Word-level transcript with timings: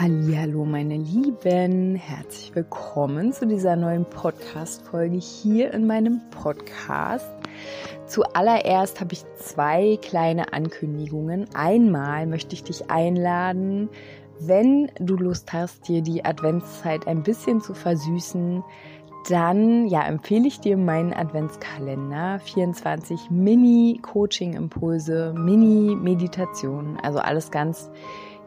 Hallo 0.00 0.64
meine 0.64 0.96
Lieben, 0.96 1.96
herzlich 1.96 2.54
willkommen 2.54 3.32
zu 3.32 3.48
dieser 3.48 3.74
neuen 3.74 4.04
Podcast 4.04 4.86
Folge 4.86 5.16
hier 5.16 5.74
in 5.74 5.88
meinem 5.88 6.20
Podcast. 6.30 7.28
Zuallererst 8.06 9.00
habe 9.00 9.14
ich 9.14 9.24
zwei 9.38 9.98
kleine 10.00 10.52
Ankündigungen. 10.52 11.46
Einmal 11.52 12.28
möchte 12.28 12.54
ich 12.54 12.62
dich 12.62 12.92
einladen, 12.92 13.88
wenn 14.38 14.88
du 15.00 15.16
Lust 15.16 15.52
hast, 15.52 15.88
dir 15.88 16.00
die 16.00 16.24
Adventszeit 16.24 17.08
ein 17.08 17.24
bisschen 17.24 17.60
zu 17.60 17.74
versüßen, 17.74 18.62
dann 19.28 19.88
ja, 19.88 20.06
empfehle 20.06 20.46
ich 20.46 20.60
dir 20.60 20.76
meinen 20.76 21.12
Adventskalender. 21.12 22.38
24 22.44 23.30
Mini-Coaching-Impulse, 23.30 25.34
Mini-Meditationen, 25.36 27.00
also 27.00 27.18
alles 27.18 27.50
ganz 27.50 27.90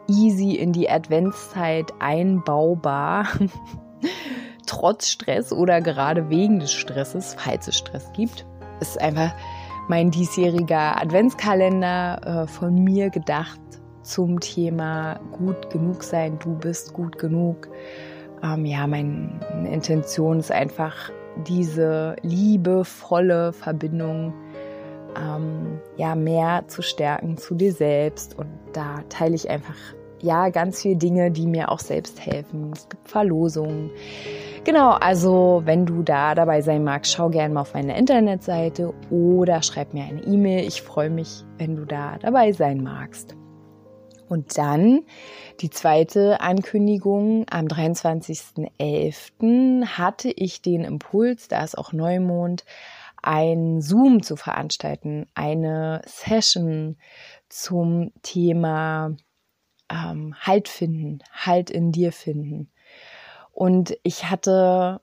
easy 0.07 0.55
in 0.55 0.73
die 0.73 0.89
Adventszeit 0.89 1.94
einbaubar. 1.99 3.27
Trotz 4.66 5.09
Stress 5.09 5.52
oder 5.52 5.81
gerade 5.81 6.30
wegen 6.30 6.59
des 6.59 6.71
Stresses, 6.71 7.35
falls 7.38 7.67
es 7.67 7.77
Stress 7.77 8.11
gibt, 8.13 8.45
ist 8.79 8.99
einfach 9.02 9.33
mein 9.88 10.11
diesjähriger 10.11 11.02
Adventskalender 11.02 12.44
äh, 12.44 12.47
von 12.47 12.75
mir 12.75 13.09
gedacht 13.09 13.59
zum 14.02 14.39
Thema 14.39 15.19
gut 15.31 15.69
genug 15.69 16.03
sein, 16.03 16.39
du 16.39 16.55
bist 16.55 16.94
gut 16.94 17.17
genug. 17.17 17.67
Ähm, 18.44 18.66
ja, 18.66 18.88
meine 18.88 19.39
Intention 19.69 20.39
ist 20.39 20.52
einfach 20.52 21.11
diese 21.47 22.16
liebevolle 22.22 23.53
Verbindung 23.53 24.33
ähm, 25.17 25.80
ja 25.98 26.16
mehr 26.16 26.66
zu 26.67 26.81
stärken 26.81 27.38
zu 27.38 27.56
dir 27.56 27.73
selbst 27.73 28.38
und 28.38 28.50
da 28.73 29.04
teile 29.09 29.36
ich 29.36 29.50
einfach 29.50 29.76
ja, 30.22 30.50
ganz 30.50 30.81
viele 30.81 30.98
Dinge, 30.98 31.31
die 31.31 31.48
mir 31.48 31.72
auch 31.72 31.80
selbst 31.80 32.26
helfen. 32.26 32.72
Es 32.73 32.90
gibt 32.90 33.09
Verlosungen. 33.09 33.92
Genau, 34.64 34.92
also 34.92 35.64
wenn 35.66 35.88
du 35.88 36.03
da 36.03 36.36
dabei 36.36 36.62
sein 36.62 36.84
magst, 36.84 37.14
schau 37.14 37.30
gerne 37.30 37.52
mal 37.53 37.62
auf 37.62 37.73
meine 37.73 37.98
Internetseite 37.98 38.94
oder 39.09 39.64
schreib 39.64 39.94
mir 39.94 40.03
eine 40.03 40.22
E-Mail. 40.22 40.68
Ich 40.68 40.84
freue 40.84 41.09
mich, 41.09 41.44
wenn 41.58 41.75
du 41.75 41.86
da 41.86 42.20
dabei 42.20 42.52
sein 42.52 42.84
magst. 42.84 43.36
Und 44.30 44.56
dann 44.58 45.02
die 45.59 45.72
zweite 45.72 46.40
Ankündigung. 46.40 47.46
Am 47.50 47.66
23.11. 47.66 49.86
hatte 49.86 50.30
ich 50.30 50.62
den 50.62 50.84
Impuls, 50.84 51.48
da 51.48 51.64
ist 51.64 51.75
auch 51.78 51.92
Neumond, 51.92 52.64
ein 53.22 53.81
Zoom 53.81 54.23
zu 54.23 54.36
veranstalten, 54.36 55.27
eine 55.33 56.02
Session 56.05 56.97
zum 57.50 58.11
Thema 58.23 59.16
ähm, 59.91 60.36
Halt 60.39 60.67
finden, 60.67 61.19
Halt 61.31 61.69
in 61.69 61.91
dir 61.91 62.11
finden. 62.11 62.72
Und 63.51 63.97
ich 64.03 64.29
hatte 64.29 65.01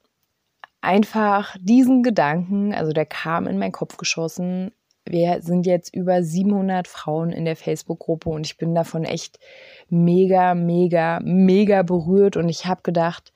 einfach 0.80 1.56
diesen 1.60 2.02
Gedanken, 2.02 2.74
also 2.74 2.92
der 2.92 3.06
kam 3.06 3.46
in 3.46 3.58
meinen 3.58 3.72
Kopf 3.72 3.96
geschossen. 3.96 4.72
Wir 5.04 5.40
sind 5.42 5.66
jetzt 5.66 5.94
über 5.94 6.22
700 6.22 6.86
Frauen 6.86 7.30
in 7.30 7.44
der 7.44 7.56
Facebook-Gruppe 7.56 8.28
und 8.28 8.46
ich 8.46 8.58
bin 8.58 8.74
davon 8.74 9.04
echt 9.04 9.38
mega, 9.88 10.54
mega, 10.54 11.20
mega 11.22 11.82
berührt. 11.82 12.36
Und 12.36 12.48
ich 12.48 12.66
habe 12.66 12.82
gedacht, 12.82 13.32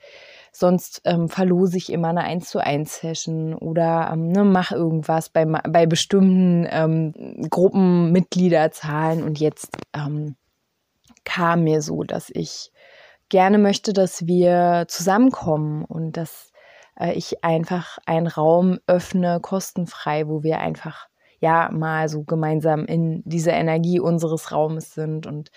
sonst 0.52 1.00
ähm, 1.04 1.28
verlose 1.28 1.78
ich 1.78 1.90
immer 1.90 2.08
eine 2.08 2.22
1 2.22 2.48
zu 2.50 2.58
1 2.58 3.00
Session 3.00 3.54
oder 3.54 4.10
ähm, 4.12 4.28
ne, 4.28 4.44
mach 4.44 4.70
irgendwas 4.70 5.30
bei, 5.30 5.44
bei 5.44 5.86
bestimmten 5.86 6.66
ähm, 6.70 7.14
Gruppenmitgliederzahlen. 7.48 9.22
Und 9.22 9.40
jetzt 9.40 9.76
ähm, 9.94 10.36
kam 11.24 11.64
mir 11.64 11.80
so, 11.80 12.02
dass 12.02 12.30
ich 12.30 12.70
gerne 13.30 13.58
möchte, 13.58 13.94
dass 13.94 14.26
wir 14.26 14.84
zusammenkommen 14.88 15.84
und 15.86 16.18
dass 16.18 16.52
äh, 17.00 17.12
ich 17.12 17.42
einfach 17.42 17.98
einen 18.04 18.26
Raum 18.26 18.78
öffne, 18.86 19.40
kostenfrei, 19.40 20.28
wo 20.28 20.42
wir 20.42 20.58
einfach 20.58 21.08
ja 21.40 21.70
mal 21.72 22.08
so 22.08 22.24
gemeinsam 22.24 22.84
in 22.84 23.22
dieser 23.24 23.54
Energie 23.54 24.00
unseres 24.00 24.52
Raumes 24.52 24.92
sind 24.94 25.26
und 25.26 25.50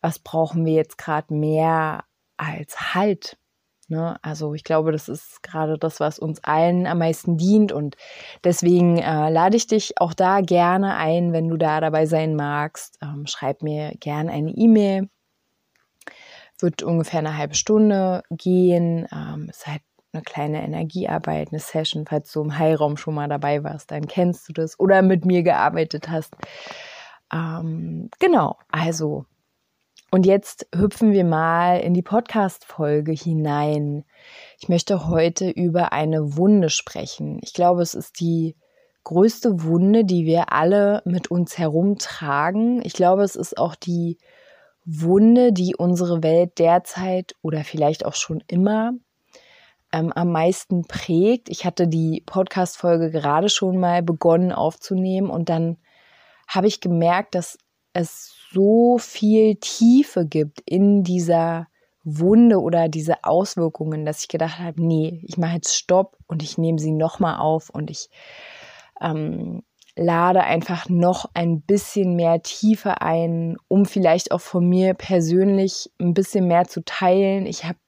was 0.00 0.18
brauchen 0.18 0.64
wir 0.64 0.72
jetzt 0.72 0.96
gerade 0.96 1.34
mehr 1.34 2.04
als 2.36 2.94
Halt. 2.94 3.36
Ne? 3.92 4.16
Also 4.22 4.54
ich 4.54 4.64
glaube, 4.64 4.90
das 4.90 5.10
ist 5.10 5.42
gerade 5.42 5.76
das, 5.76 6.00
was 6.00 6.18
uns 6.18 6.42
allen 6.42 6.86
am 6.86 6.96
meisten 6.96 7.36
dient 7.36 7.72
und 7.72 7.96
deswegen 8.42 8.96
äh, 8.96 9.28
lade 9.28 9.54
ich 9.54 9.66
dich 9.66 10.00
auch 10.00 10.14
da 10.14 10.40
gerne 10.40 10.96
ein, 10.96 11.34
wenn 11.34 11.46
du 11.46 11.58
da 11.58 11.78
dabei 11.82 12.06
sein 12.06 12.34
magst. 12.34 12.96
Ähm, 13.02 13.26
schreib 13.26 13.62
mir 13.62 13.92
gerne 14.00 14.32
eine 14.32 14.50
E-Mail. 14.50 15.10
Wird 16.58 16.82
ungefähr 16.82 17.18
eine 17.18 17.36
halbe 17.36 17.54
Stunde 17.54 18.22
gehen. 18.30 19.06
Ähm, 19.12 19.50
ist 19.50 19.66
halt 19.66 19.82
eine 20.14 20.22
kleine 20.22 20.64
Energiearbeit, 20.64 21.48
eine 21.52 21.60
Session. 21.60 22.06
Falls 22.06 22.32
du 22.32 22.40
im 22.40 22.58
Heilraum 22.58 22.96
schon 22.96 23.14
mal 23.14 23.28
dabei 23.28 23.62
warst, 23.62 23.90
dann 23.90 24.06
kennst 24.06 24.48
du 24.48 24.54
das 24.54 24.80
oder 24.80 25.02
mit 25.02 25.26
mir 25.26 25.42
gearbeitet 25.42 26.08
hast. 26.08 26.34
Ähm, 27.30 28.08
genau, 28.18 28.56
also 28.70 29.26
und 30.12 30.26
jetzt 30.26 30.66
hüpfen 30.74 31.12
wir 31.12 31.24
mal 31.24 31.80
in 31.80 31.94
die 31.94 32.02
Podcast-Folge 32.02 33.12
hinein. 33.12 34.04
Ich 34.58 34.68
möchte 34.68 35.08
heute 35.08 35.48
über 35.48 35.94
eine 35.94 36.36
Wunde 36.36 36.68
sprechen. 36.68 37.40
Ich 37.42 37.54
glaube, 37.54 37.80
es 37.80 37.94
ist 37.94 38.20
die 38.20 38.54
größte 39.04 39.64
Wunde, 39.64 40.04
die 40.04 40.26
wir 40.26 40.52
alle 40.52 41.00
mit 41.06 41.30
uns 41.30 41.56
herumtragen. 41.56 42.82
Ich 42.84 42.92
glaube, 42.92 43.22
es 43.22 43.36
ist 43.36 43.56
auch 43.56 43.74
die 43.74 44.18
Wunde, 44.84 45.50
die 45.50 45.76
unsere 45.76 46.22
Welt 46.22 46.58
derzeit 46.58 47.34
oder 47.40 47.64
vielleicht 47.64 48.04
auch 48.04 48.14
schon 48.14 48.44
immer 48.48 48.92
ähm, 49.94 50.12
am 50.12 50.30
meisten 50.30 50.82
prägt. 50.86 51.48
Ich 51.48 51.64
hatte 51.64 51.88
die 51.88 52.22
Podcast-Folge 52.26 53.10
gerade 53.10 53.48
schon 53.48 53.78
mal 53.78 54.02
begonnen 54.02 54.52
aufzunehmen 54.52 55.30
und 55.30 55.48
dann 55.48 55.78
habe 56.46 56.66
ich 56.66 56.82
gemerkt, 56.82 57.34
dass 57.34 57.56
es 57.92 58.34
so 58.52 58.98
viel 58.98 59.56
Tiefe 59.56 60.26
gibt 60.26 60.60
in 60.66 61.02
dieser 61.02 61.68
Wunde 62.04 62.60
oder 62.60 62.88
diese 62.88 63.24
Auswirkungen, 63.24 64.04
dass 64.04 64.22
ich 64.22 64.28
gedacht 64.28 64.58
habe, 64.58 64.82
nee, 64.82 65.20
ich 65.24 65.38
mache 65.38 65.54
jetzt 65.54 65.76
Stopp 65.76 66.16
und 66.26 66.42
ich 66.42 66.58
nehme 66.58 66.78
sie 66.78 66.90
nochmal 66.90 67.38
auf 67.38 67.70
und 67.70 67.90
ich 67.90 68.08
ähm, 69.00 69.62
lade 69.96 70.42
einfach 70.42 70.88
noch 70.88 71.26
ein 71.34 71.60
bisschen 71.62 72.16
mehr 72.16 72.42
Tiefe 72.42 73.00
ein, 73.00 73.56
um 73.68 73.84
vielleicht 73.86 74.32
auch 74.32 74.40
von 74.40 74.68
mir 74.68 74.94
persönlich 74.94 75.90
ein 76.00 76.14
bisschen 76.14 76.48
mehr 76.48 76.66
zu 76.66 76.84
teilen. 76.84 77.46
Ich 77.46 77.64
habe 77.64 77.78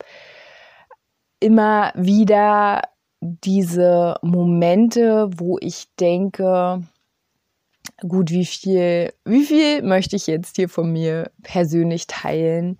immer 1.41 1.92
wieder 1.97 2.82
diese 3.21 4.16
Momente, 4.22 5.31
wo 5.36 5.59
ich 5.60 5.86
denke, 5.98 6.82
gut, 8.06 8.31
wie 8.31 8.45
viel, 8.45 9.13
wie 9.25 9.45
viel 9.45 9.83
möchte 9.83 10.16
ich 10.16 10.27
jetzt 10.27 10.57
hier 10.57 10.69
von 10.69 10.92
mir 10.92 11.31
persönlich 11.42 12.07
teilen? 12.07 12.78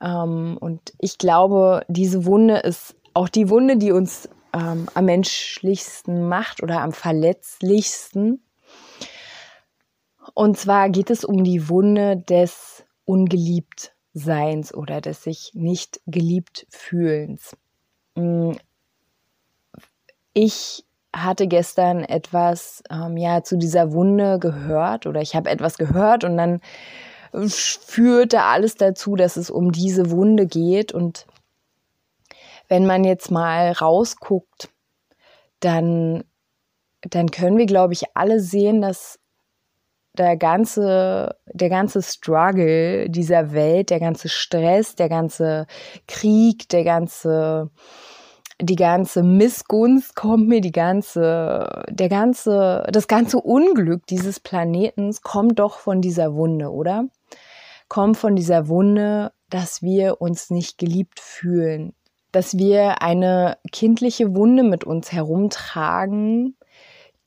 Ähm, 0.00 0.56
und 0.60 0.92
ich 0.98 1.18
glaube, 1.18 1.84
diese 1.88 2.24
Wunde 2.24 2.58
ist 2.58 2.94
auch 3.14 3.28
die 3.28 3.48
Wunde, 3.48 3.76
die 3.76 3.92
uns 3.92 4.28
ähm, 4.52 4.88
am 4.94 5.04
menschlichsten 5.04 6.28
macht 6.28 6.62
oder 6.62 6.80
am 6.80 6.92
verletzlichsten. 6.92 8.42
Und 10.34 10.58
zwar 10.58 10.88
geht 10.90 11.10
es 11.10 11.24
um 11.24 11.44
die 11.44 11.68
Wunde 11.68 12.16
des 12.16 12.84
Ungeliebtseins 13.04 14.74
oder 14.74 15.00
des 15.00 15.22
sich 15.22 15.52
nicht 15.54 16.00
geliebt 16.06 16.66
fühlens. 16.70 17.56
Mm, 18.14 18.52
ich 20.34 20.84
hatte 21.14 21.46
gestern 21.46 22.04
etwas 22.04 22.82
ähm, 22.90 23.16
ja 23.16 23.42
zu 23.42 23.56
dieser 23.56 23.92
Wunde 23.92 24.38
gehört 24.38 25.06
oder 25.06 25.20
ich 25.20 25.34
habe 25.34 25.50
etwas 25.50 25.76
gehört 25.78 26.24
und 26.24 26.36
dann 26.36 26.60
führte 27.32 28.42
alles 28.42 28.74
dazu, 28.76 29.16
dass 29.16 29.36
es 29.36 29.50
um 29.50 29.72
diese 29.72 30.10
Wunde 30.10 30.46
geht. 30.46 30.92
Und 30.92 31.26
wenn 32.68 32.86
man 32.86 33.04
jetzt 33.04 33.30
mal 33.30 33.72
rausguckt, 33.72 34.70
dann 35.60 36.24
dann 37.02 37.30
können 37.30 37.58
wir 37.58 37.66
glaube 37.66 37.94
ich 37.94 38.04
alle 38.14 38.40
sehen, 38.40 38.80
dass 38.80 39.18
der 40.18 40.36
ganze, 40.36 41.36
der 41.46 41.70
ganze 41.70 42.02
Struggle 42.02 43.08
dieser 43.08 43.52
Welt, 43.52 43.90
der 43.90 44.00
ganze 44.00 44.28
Stress, 44.28 44.94
der 44.94 45.08
ganze 45.08 45.66
Krieg, 46.06 46.68
der 46.68 46.84
ganze, 46.84 47.70
die 48.60 48.76
ganze 48.76 49.22
Missgunst 49.22 50.14
kommt 50.14 50.48
mir, 50.48 50.60
die 50.60 50.72
ganze, 50.72 51.84
der 51.88 52.08
ganze, 52.08 52.86
das 52.90 53.08
ganze 53.08 53.38
Unglück 53.38 54.06
dieses 54.06 54.40
Planetens 54.40 55.22
kommt 55.22 55.58
doch 55.58 55.78
von 55.78 56.00
dieser 56.00 56.34
Wunde, 56.34 56.70
oder? 56.70 57.06
Kommt 57.88 58.16
von 58.16 58.36
dieser 58.36 58.68
Wunde, 58.68 59.32
dass 59.50 59.82
wir 59.82 60.20
uns 60.20 60.50
nicht 60.50 60.78
geliebt 60.78 61.20
fühlen, 61.20 61.94
dass 62.30 62.56
wir 62.56 63.02
eine 63.02 63.58
kindliche 63.70 64.34
Wunde 64.34 64.62
mit 64.62 64.84
uns 64.84 65.12
herumtragen, 65.12 66.56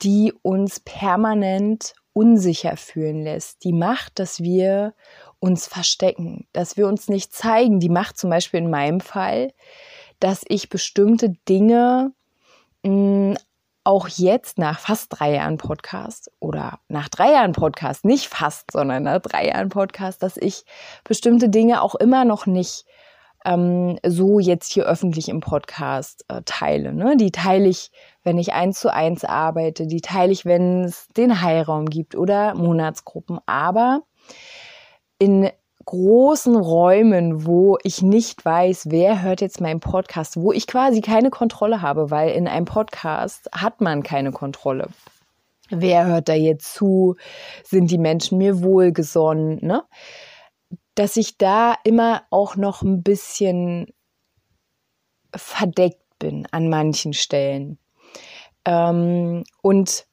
die 0.02 0.32
uns 0.42 0.80
permanent 0.80 1.94
unsicher 2.12 2.76
fühlen 2.76 3.22
lässt. 3.22 3.62
Die 3.64 3.72
macht, 3.72 4.18
dass 4.18 4.40
wir 4.40 4.94
uns 5.38 5.66
verstecken, 5.66 6.46
dass 6.52 6.76
wir 6.76 6.88
uns 6.88 7.08
nicht 7.08 7.32
zeigen. 7.34 7.78
Die 7.78 7.90
macht 7.90 8.18
zum 8.18 8.30
Beispiel 8.30 8.60
in 8.60 8.70
meinem 8.70 9.00
Fall, 9.00 9.52
dass 10.20 10.44
ich 10.48 10.68
bestimmte 10.68 11.30
Dinge 11.48 12.12
hm, 12.84 13.36
auch 13.84 14.08
jetzt 14.08 14.58
nach 14.58 14.80
fast 14.80 15.06
drei 15.10 15.34
Jahren 15.34 15.58
Podcast 15.58 16.30
oder 16.40 16.80
nach 16.88 17.08
drei 17.08 17.32
Jahren 17.32 17.52
Podcast, 17.52 18.04
nicht 18.04 18.26
fast, 18.26 18.72
sondern 18.72 19.04
nach 19.04 19.20
drei 19.20 19.46
Jahren 19.46 19.68
Podcast, 19.68 20.22
dass 20.22 20.36
ich 20.36 20.64
bestimmte 21.04 21.48
Dinge 21.48 21.80
auch 21.80 21.94
immer 21.94 22.24
noch 22.24 22.46
nicht 22.46 22.84
ähm, 23.44 23.98
so 24.04 24.40
jetzt 24.40 24.72
hier 24.72 24.86
öffentlich 24.86 25.28
im 25.28 25.38
Podcast 25.38 26.24
äh, 26.26 26.42
teile. 26.44 26.92
Ne? 26.92 27.16
Die 27.16 27.30
teile 27.30 27.68
ich, 27.68 27.92
wenn 28.24 28.38
ich 28.38 28.52
eins 28.52 28.80
zu 28.80 28.92
eins 28.92 29.24
arbeite, 29.24 29.86
die 29.86 30.00
teile 30.00 30.32
ich, 30.32 30.44
wenn 30.44 30.82
es 30.82 31.06
den 31.16 31.40
Heilraum 31.40 31.86
gibt 31.86 32.16
oder 32.16 32.56
Monatsgruppen. 32.56 33.38
Aber 33.46 34.02
in 35.18 35.48
großen 35.86 36.56
Räumen, 36.56 37.46
wo 37.46 37.78
ich 37.82 38.02
nicht 38.02 38.44
weiß, 38.44 38.90
wer 38.90 39.22
hört 39.22 39.40
jetzt 39.40 39.60
meinen 39.60 39.80
Podcast, 39.80 40.36
wo 40.36 40.52
ich 40.52 40.66
quasi 40.66 41.00
keine 41.00 41.30
Kontrolle 41.30 41.80
habe, 41.80 42.10
weil 42.10 42.30
in 42.30 42.48
einem 42.48 42.66
Podcast 42.66 43.48
hat 43.52 43.80
man 43.80 44.02
keine 44.02 44.32
Kontrolle. 44.32 44.88
Wer 45.70 46.06
hört 46.06 46.28
da 46.28 46.34
jetzt 46.34 46.74
zu? 46.74 47.16
Sind 47.64 47.90
die 47.90 47.98
Menschen 47.98 48.38
mir 48.38 48.62
wohlgesonnen? 48.62 49.58
Ne? 49.62 49.82
dass 50.96 51.16
ich 51.16 51.36
da 51.36 51.76
immer 51.84 52.24
auch 52.30 52.56
noch 52.56 52.82
ein 52.82 53.02
bisschen 53.02 53.86
verdeckt 55.34 56.02
bin 56.18 56.48
an 56.50 56.68
manchen 56.68 57.12
Stellen. 57.12 57.78
Ähm, 58.64 59.44
und, 59.62 60.06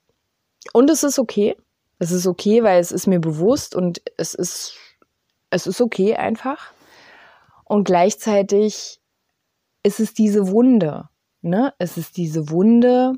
und 0.73 0.89
es 0.89 1.03
ist 1.03 1.17
okay. 1.17 1.55
Es 1.99 2.11
ist 2.11 2.27
okay, 2.27 2.63
weil 2.63 2.81
es 2.81 2.91
ist 2.91 3.07
mir 3.07 3.19
bewusst 3.19 3.75
und 3.75 4.01
es 4.17 4.33
ist, 4.33 4.75
es 5.53 5.67
ist 5.67 5.81
okay 5.81 6.15
einfach. 6.15 6.71
Und 7.63 7.85
gleichzeitig 7.85 8.99
ist 9.83 9.99
es 9.99 10.13
diese 10.13 10.49
Wunde. 10.49 11.09
Ne? 11.41 11.73
Es 11.77 11.97
ist 11.97 12.17
diese 12.17 12.49
Wunde, 12.49 13.13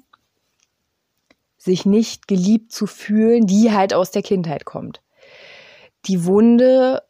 sich 1.58 1.86
nicht 1.86 2.28
geliebt 2.28 2.72
zu 2.72 2.86
fühlen, 2.86 3.48
die 3.48 3.72
halt 3.72 3.94
aus 3.94 4.12
der 4.12 4.22
Kindheit 4.22 4.66
kommt. 4.66 5.02
Die 6.06 6.26
Wunde, 6.26 7.02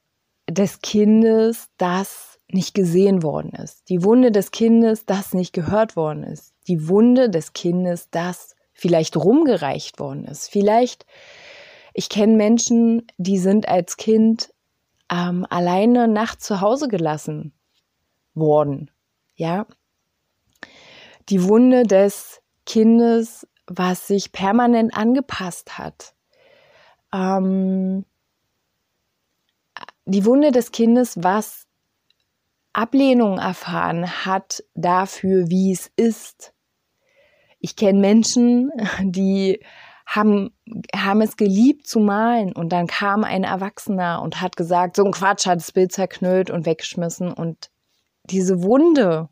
des 0.50 0.82
Kindes, 0.82 1.70
das 1.78 2.40
nicht 2.48 2.74
gesehen 2.74 3.24
worden 3.24 3.52
ist. 3.52 3.90
Die 3.90 4.04
Wunde 4.04 4.32
des 4.32 4.52
Kindes, 4.52 5.06
das 5.06 5.34
nicht 5.34 5.54
gehört 5.54 5.96
worden 5.96 6.24
ist. 6.24 6.54
Die 6.68 6.88
Wunde 6.88 7.30
des 7.30 7.54
Kindes, 7.54 8.10
das 8.12 8.56
vielleicht 8.72 9.18
rumgereicht 9.18 10.00
worden 10.00 10.26
ist. 10.26 10.50
Vielleicht, 10.50 11.06
ich 11.94 12.10
kenne 12.10 12.36
Menschen, 12.36 13.08
die 13.18 13.40
sind 13.40 13.68
als 13.68 13.98
Kind 13.98 14.54
ähm, 15.12 15.46
alleine 15.50 16.08
nachts 16.08 16.46
zu 16.46 16.62
Hause 16.62 16.88
gelassen 16.88 17.54
worden. 18.34 18.92
Ja. 19.36 19.66
Die 21.30 21.44
Wunde 21.44 21.84
des 21.84 22.42
Kindes, 22.66 23.48
was 23.68 24.08
sich 24.08 24.32
permanent 24.32 24.96
angepasst 24.96 25.78
hat. 25.78 26.14
Ähm, 27.14 28.06
die 30.06 30.26
Wunde 30.26 30.52
des 30.52 30.72
Kindes, 30.72 31.24
was 31.24 31.66
Ablehnung 32.74 33.38
erfahren 33.38 34.26
hat 34.26 34.64
dafür, 34.74 35.50
wie 35.50 35.72
es 35.72 35.92
ist. 35.96 36.54
Ich 37.60 37.76
kenne 37.76 38.00
Menschen, 38.00 38.72
die 39.02 39.64
haben, 40.06 40.52
haben 40.96 41.22
es 41.22 41.36
geliebt 41.36 41.88
zu 41.88 42.00
malen 42.00 42.54
und 42.54 42.70
dann 42.70 42.88
kam 42.88 43.24
ein 43.24 43.44
Erwachsener 43.44 44.22
und 44.22 44.42
hat 44.42 44.56
gesagt, 44.56 44.96
so 44.96 45.04
ein 45.04 45.12
Quatsch, 45.12 45.48
hat 45.48 45.60
das 45.60 45.72
Bild 45.72 45.92
zerknüllt 45.92 46.50
und 46.50 46.66
weggeschmissen 46.66 47.34
und 47.34 47.70
diese 48.26 48.64
Wunde, 48.64 49.30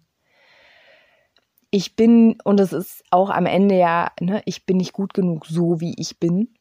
ich 1.72 1.96
bin, 1.96 2.38
und 2.44 2.60
es 2.60 2.72
ist 2.72 3.04
auch 3.10 3.30
am 3.32 3.48
Ende 3.48 3.76
ja, 3.76 4.12
ne, 4.20 4.44
ich 4.46 4.66
bin 4.66 4.78
nicht 4.78 4.94
gut 4.94 5.14
genug 5.14 5.48
so, 5.48 5.82
wie 5.82 5.96
ich 5.98 6.20
bin. 6.20 6.54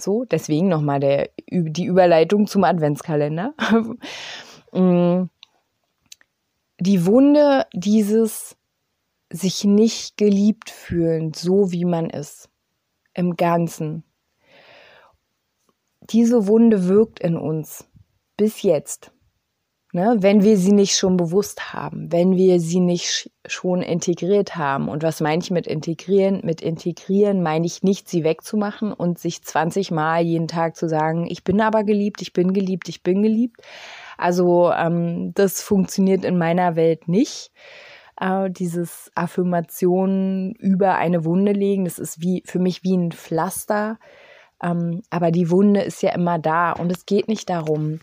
So, 0.00 0.24
deswegen 0.24 0.68
nochmal 0.68 0.98
der, 0.98 1.30
die 1.48 1.84
Überleitung 1.84 2.46
zum 2.46 2.64
Adventskalender. 2.64 3.54
Mm. 4.72 5.28
die 6.78 7.04
Wunde 7.04 7.66
dieses 7.72 8.56
sich 9.32 9.64
nicht 9.64 10.16
geliebt 10.16 10.70
fühlen, 10.70 11.32
so 11.34 11.72
wie 11.72 11.84
man 11.84 12.08
ist, 12.08 12.49
im 13.20 13.36
Ganzen. 13.36 14.02
Diese 16.00 16.48
Wunde 16.48 16.88
wirkt 16.88 17.20
in 17.20 17.36
uns 17.36 17.86
bis 18.36 18.62
jetzt. 18.62 19.12
Ne, 19.92 20.18
wenn 20.20 20.44
wir 20.44 20.56
sie 20.56 20.70
nicht 20.70 20.96
schon 20.96 21.16
bewusst 21.16 21.72
haben, 21.74 22.12
wenn 22.12 22.36
wir 22.36 22.60
sie 22.60 22.78
nicht 22.78 23.28
schon 23.44 23.82
integriert 23.82 24.54
haben. 24.54 24.88
Und 24.88 25.02
was 25.02 25.20
meine 25.20 25.42
ich 25.42 25.50
mit 25.50 25.66
integrieren? 25.66 26.42
Mit 26.44 26.62
integrieren 26.62 27.42
meine 27.42 27.66
ich 27.66 27.82
nicht, 27.82 28.08
sie 28.08 28.22
wegzumachen 28.22 28.92
und 28.92 29.18
sich 29.18 29.42
20 29.42 29.90
Mal 29.90 30.22
jeden 30.22 30.46
Tag 30.46 30.76
zu 30.76 30.88
sagen, 30.88 31.26
ich 31.28 31.42
bin 31.42 31.60
aber 31.60 31.82
geliebt, 31.82 32.22
ich 32.22 32.32
bin 32.32 32.52
geliebt, 32.52 32.88
ich 32.88 33.02
bin 33.02 33.20
geliebt. 33.20 33.62
Also 34.16 34.70
ähm, 34.70 35.32
das 35.34 35.60
funktioniert 35.60 36.24
in 36.24 36.38
meiner 36.38 36.76
Welt 36.76 37.08
nicht. 37.08 37.50
Äh, 38.20 38.50
dieses 38.50 39.10
Affirmationen 39.14 40.54
über 40.56 40.96
eine 40.96 41.24
Wunde 41.24 41.52
legen, 41.52 41.86
das 41.86 41.98
ist 41.98 42.20
wie 42.20 42.42
für 42.44 42.58
mich 42.58 42.84
wie 42.84 42.94
ein 42.94 43.12
Pflaster. 43.12 43.98
Ähm, 44.62 45.00
aber 45.08 45.30
die 45.30 45.50
Wunde 45.50 45.80
ist 45.80 46.02
ja 46.02 46.12
immer 46.12 46.38
da 46.38 46.72
und 46.72 46.92
es 46.92 47.06
geht 47.06 47.28
nicht 47.28 47.48
darum, 47.48 48.00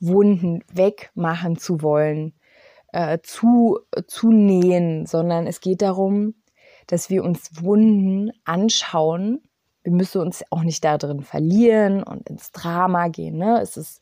Wunden 0.00 0.64
wegmachen 0.72 1.58
zu 1.58 1.82
wollen, 1.82 2.32
äh, 2.92 3.18
zu, 3.22 3.80
zu 4.06 4.32
nähen, 4.32 5.04
sondern 5.04 5.46
es 5.46 5.60
geht 5.60 5.82
darum, 5.82 6.34
dass 6.86 7.10
wir 7.10 7.22
uns 7.22 7.62
Wunden 7.62 8.32
anschauen. 8.44 9.42
Wir 9.82 9.92
müssen 9.92 10.22
uns 10.22 10.42
auch 10.50 10.62
nicht 10.62 10.82
da 10.84 10.96
drin 10.96 11.20
verlieren 11.20 12.02
und 12.02 12.30
ins 12.30 12.50
Drama 12.50 13.08
gehen. 13.08 13.36
Ne? 13.36 13.60
Es 13.60 13.76
ist 13.76 14.00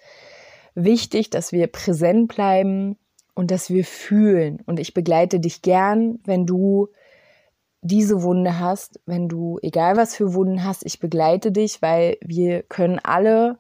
wichtig, 0.75 1.31
dass 1.31 1.51
wir 1.51 1.67
präsent 1.67 2.33
bleiben 2.33 2.97
und 3.41 3.51
dass 3.51 3.71
wir 3.71 3.87
fühlen. 3.87 4.63
Und 4.67 4.79
ich 4.79 4.93
begleite 4.93 5.41
dich 5.41 5.63
gern, 5.63 6.19
wenn 6.27 6.45
du 6.45 6.89
diese 7.81 8.23
Wunde 8.23 8.61
hast, 8.61 9.01
wenn 9.07 9.31
du, 9.31 9.59
egal 9.63 9.97
was 9.97 10.15
für 10.15 10.35
Wunden 10.35 10.63
hast, 10.63 10.85
ich 10.85 11.01
begleite 11.01 11.51
dich, 11.51 11.81
weil 11.81 12.19
wir 12.21 12.63
können 12.65 12.99
alle 13.03 13.59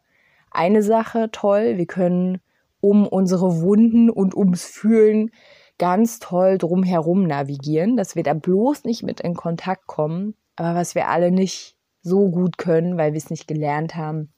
eine 0.51 0.83
Sache 0.83 1.31
toll. 1.33 1.79
Wir 1.79 1.87
können 1.87 2.43
um 2.83 3.09
unsere 3.09 3.63
Wunden 3.63 4.11
und 4.11 4.35
ums 4.35 4.67
Fühlen 4.67 5.31
ganz 5.79 6.19
toll 6.19 6.59
drumherum 6.59 7.27
navigieren, 7.27 7.97
dass 7.97 8.17
wir 8.17 8.23
da 8.23 8.35
bloß 8.35 8.85
nicht 8.85 9.03
mit 9.03 9.23
in 9.23 9.33
Kontakt 9.33 9.87
kommen. 9.87 10.35
Aber 10.57 10.75
was 10.75 10.95
wir 10.95 11.09
alle 11.09 11.31
nicht 11.31 11.75
so 12.03 12.29
gut 12.29 12.59
können, 12.59 12.99
weil 12.99 13.15
wir 13.15 13.19
es 13.19 13.31
nicht 13.31 13.49
gelernt 13.49 13.95
haben, 13.95 14.31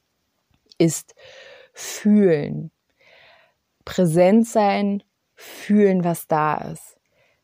ist 0.77 1.15
fühlen. 1.73 2.71
Präsent 3.83 4.47
sein, 4.47 5.03
fühlen, 5.35 6.03
was 6.03 6.27
da 6.27 6.55
ist. 6.55 6.97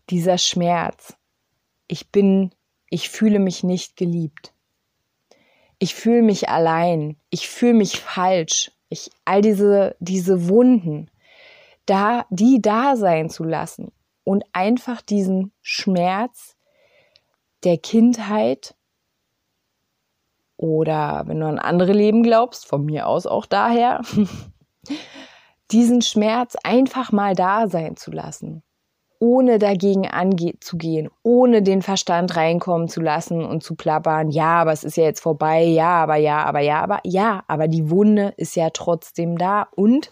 Dieser 0.10 0.38
Schmerz. 0.38 1.16
Ich 1.88 2.10
bin, 2.10 2.52
ich 2.90 3.10
fühle 3.10 3.40
mich 3.40 3.64
nicht 3.64 3.96
geliebt 3.96 4.54
ich 5.80 5.96
fühle 5.96 6.22
mich 6.22 6.50
allein, 6.50 7.18
ich 7.30 7.50
fühle 7.50 7.74
mich 7.74 8.00
falsch, 8.00 8.72
ich, 8.90 9.10
all 9.26 9.42
diese, 9.42 9.96
diese 10.00 10.50
Wunden, 10.50 11.10
da, 11.86 12.26
die 12.30 12.62
da 12.62 12.98
sein 12.98 13.30
zu 13.30 13.46
lassen 13.46 13.92
und 14.26 14.44
einfach 14.52 15.02
diesen 15.02 15.54
Schmerz 15.62 16.58
der 17.64 17.78
Kindheit 17.78 18.76
oder 20.58 21.24
wenn 21.26 21.40
du 21.40 21.48
an 21.48 21.60
andere 21.60 21.94
Leben 21.94 22.22
glaubst, 22.24 22.68
von 22.68 22.84
mir 22.86 23.08
aus 23.08 23.26
auch 23.26 23.46
daher, 23.46 24.02
diesen 25.72 26.02
Schmerz 26.02 26.56
einfach 26.64 27.12
mal 27.12 27.36
da 27.36 27.68
sein 27.68 27.96
zu 27.96 28.12
lassen. 28.12 28.64
ohne 29.22 29.60
dagegen 29.60 30.08
anzugehen, 30.08 31.10
ohne 31.24 31.62
den 31.62 31.82
Verstand 31.82 32.36
reinkommen 32.38 32.88
zu 32.88 33.02
lassen 33.02 33.44
und 33.44 33.64
zu 33.64 33.76
plappern, 33.76 34.30
ja, 34.30 34.62
aber 34.62 34.72
es 34.72 34.84
ist 34.86 34.96
ja 34.98 35.04
jetzt 35.04 35.20
vorbei, 35.22 35.64
ja, 35.64 35.90
aber 36.04 36.16
ja, 36.16 36.46
aber 36.46 36.62
ja, 36.62 36.82
aber 36.82 37.02
ja, 37.04 37.44
aber 37.48 37.68
die 37.68 37.90
Wunde 37.90 38.34
ist 38.38 38.56
ja 38.56 38.70
trotzdem 38.70 39.38
da 39.38 39.68
und 39.76 40.12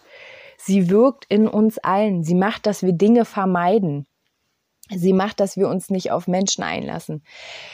sie 0.58 0.90
wirkt 0.90 1.24
in 1.30 1.48
uns 1.48 1.78
allen. 1.78 2.22
Sie 2.24 2.34
macht, 2.34 2.66
dass 2.66 2.82
wir 2.82 2.92
Dinge 2.92 3.24
vermeiden. 3.24 4.06
Sie 4.90 5.12
macht, 5.12 5.40
dass 5.40 5.56
wir 5.56 5.68
uns 5.68 5.90
nicht 5.90 6.10
auf 6.10 6.28
Menschen 6.28 6.64
einlassen. 6.64 7.22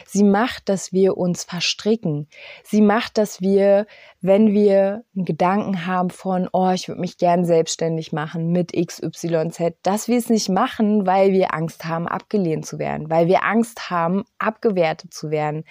Sie 0.07 0.25
macht, 0.25 0.69
dass 0.69 0.93
wir 0.93 1.17
uns 1.17 1.45
verstricken. 1.45 2.29
Sie 2.65 2.81
macht, 2.81 3.19
dass 3.19 3.41
wir, 3.41 3.87
wenn 4.21 4.53
wir 4.53 5.05
einen 5.15 5.25
Gedanken 5.25 5.87
haben 5.87 6.11
von, 6.11 6.49
oh, 6.53 6.71
ich 6.71 6.89
würde 6.89 7.01
mich 7.01 7.17
gern 7.17 7.45
selbstständig 7.45 8.13
machen 8.13 8.51
mit 8.51 8.73
XYZ, 8.73 9.75
dass 9.83 10.09
wir 10.09 10.19
es 10.19 10.29
nicht 10.29 10.49
machen, 10.49 11.07
weil 11.07 11.33
wir 11.33 11.55
Angst 11.55 11.85
haben, 11.85 12.09
abgelehnt 12.09 12.67
zu 12.67 12.79
werden, 12.79 13.09
weil 13.11 13.29
wir 13.29 13.45
Angst 13.45 13.91
haben, 13.91 14.25
abgewertet 14.39 15.15
zu 15.15 15.31
werden, 15.31 15.65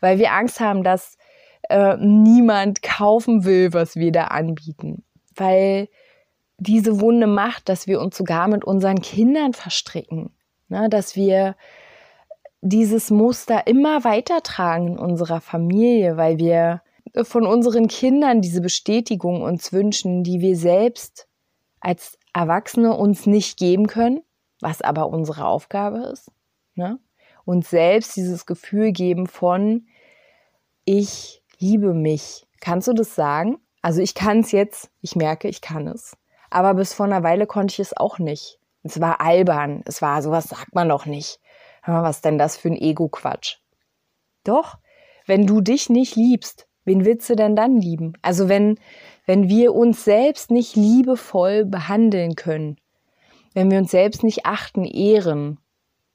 weil 0.00 0.18
wir 0.18 0.32
Angst 0.32 0.58
haben, 0.58 0.82
dass 0.82 1.16
äh, 1.68 1.96
niemand 1.98 2.82
kaufen 2.82 3.44
will, 3.44 3.72
was 3.72 3.94
wir 3.94 4.10
da 4.10 4.24
anbieten, 4.24 5.04
weil 5.36 5.88
diese 6.58 7.00
Wunde 7.00 7.28
macht, 7.28 7.68
dass 7.68 7.86
wir 7.86 8.00
uns 8.00 8.16
sogar 8.16 8.48
mit 8.48 8.64
unseren 8.64 9.00
Kindern 9.00 9.52
verstricken 9.52 10.30
Ne, 10.68 10.88
dass 10.88 11.16
wir 11.16 11.56
dieses 12.60 13.10
Muster 13.10 13.66
immer 13.66 14.04
weitertragen 14.04 14.88
in 14.88 14.98
unserer 14.98 15.40
Familie, 15.40 16.16
weil 16.16 16.38
wir 16.38 16.82
von 17.22 17.46
unseren 17.46 17.88
Kindern 17.88 18.42
diese 18.42 18.60
Bestätigung 18.60 19.42
uns 19.42 19.72
wünschen, 19.72 20.24
die 20.24 20.40
wir 20.40 20.56
selbst 20.56 21.28
als 21.80 22.18
Erwachsene 22.32 22.94
uns 22.94 23.26
nicht 23.26 23.58
geben 23.58 23.86
können, 23.86 24.20
was 24.60 24.82
aber 24.82 25.08
unsere 25.08 25.46
Aufgabe 25.46 25.98
ist. 26.12 26.30
Ne? 26.74 26.98
Uns 27.44 27.70
selbst 27.70 28.16
dieses 28.16 28.44
Gefühl 28.44 28.92
geben 28.92 29.26
von, 29.26 29.86
ich 30.84 31.42
liebe 31.58 31.94
mich. 31.94 32.46
Kannst 32.60 32.88
du 32.88 32.92
das 32.92 33.14
sagen? 33.14 33.58
Also 33.80 34.00
ich 34.00 34.14
kann 34.14 34.40
es 34.40 34.52
jetzt, 34.52 34.90
ich 35.00 35.16
merke, 35.16 35.48
ich 35.48 35.60
kann 35.60 35.86
es. 35.86 36.16
Aber 36.50 36.74
bis 36.74 36.94
vor 36.94 37.06
einer 37.06 37.22
Weile 37.22 37.46
konnte 37.46 37.72
ich 37.72 37.80
es 37.80 37.96
auch 37.96 38.18
nicht. 38.18 38.57
Es 38.82 39.00
war 39.00 39.20
albern. 39.20 39.82
Es 39.86 40.02
war, 40.02 40.22
sowas 40.22 40.44
sagt 40.44 40.74
man 40.74 40.88
doch 40.88 41.06
nicht. 41.06 41.40
Was 41.84 42.20
denn 42.20 42.38
das 42.38 42.56
für 42.56 42.68
ein 42.68 42.76
Ego-Quatsch? 42.76 43.58
Doch, 44.44 44.78
wenn 45.26 45.46
du 45.46 45.60
dich 45.60 45.90
nicht 45.90 46.16
liebst, 46.16 46.66
wen 46.84 47.04
willst 47.04 47.28
du 47.30 47.36
denn 47.36 47.56
dann 47.56 47.76
lieben? 47.76 48.14
Also 48.22 48.48
wenn, 48.48 48.78
wenn 49.26 49.48
wir 49.48 49.74
uns 49.74 50.04
selbst 50.04 50.50
nicht 50.50 50.76
liebevoll 50.76 51.64
behandeln 51.64 52.34
können, 52.34 52.76
wenn 53.54 53.70
wir 53.70 53.78
uns 53.78 53.90
selbst 53.90 54.22
nicht 54.22 54.46
achten, 54.46 54.84
ehren, 54.84 55.58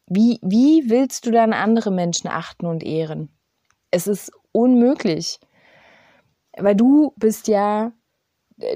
wie, 0.07 0.39
wie 0.41 0.89
willst 0.89 1.25
du 1.25 1.31
dann 1.31 1.53
andere 1.53 1.91
Menschen 1.91 2.27
achten 2.27 2.65
und 2.65 2.83
ehren? 2.83 3.29
Es 3.91 4.07
ist 4.07 4.31
unmöglich. 4.51 5.39
Weil 6.57 6.75
du 6.75 7.13
bist 7.17 7.47
ja 7.47 7.93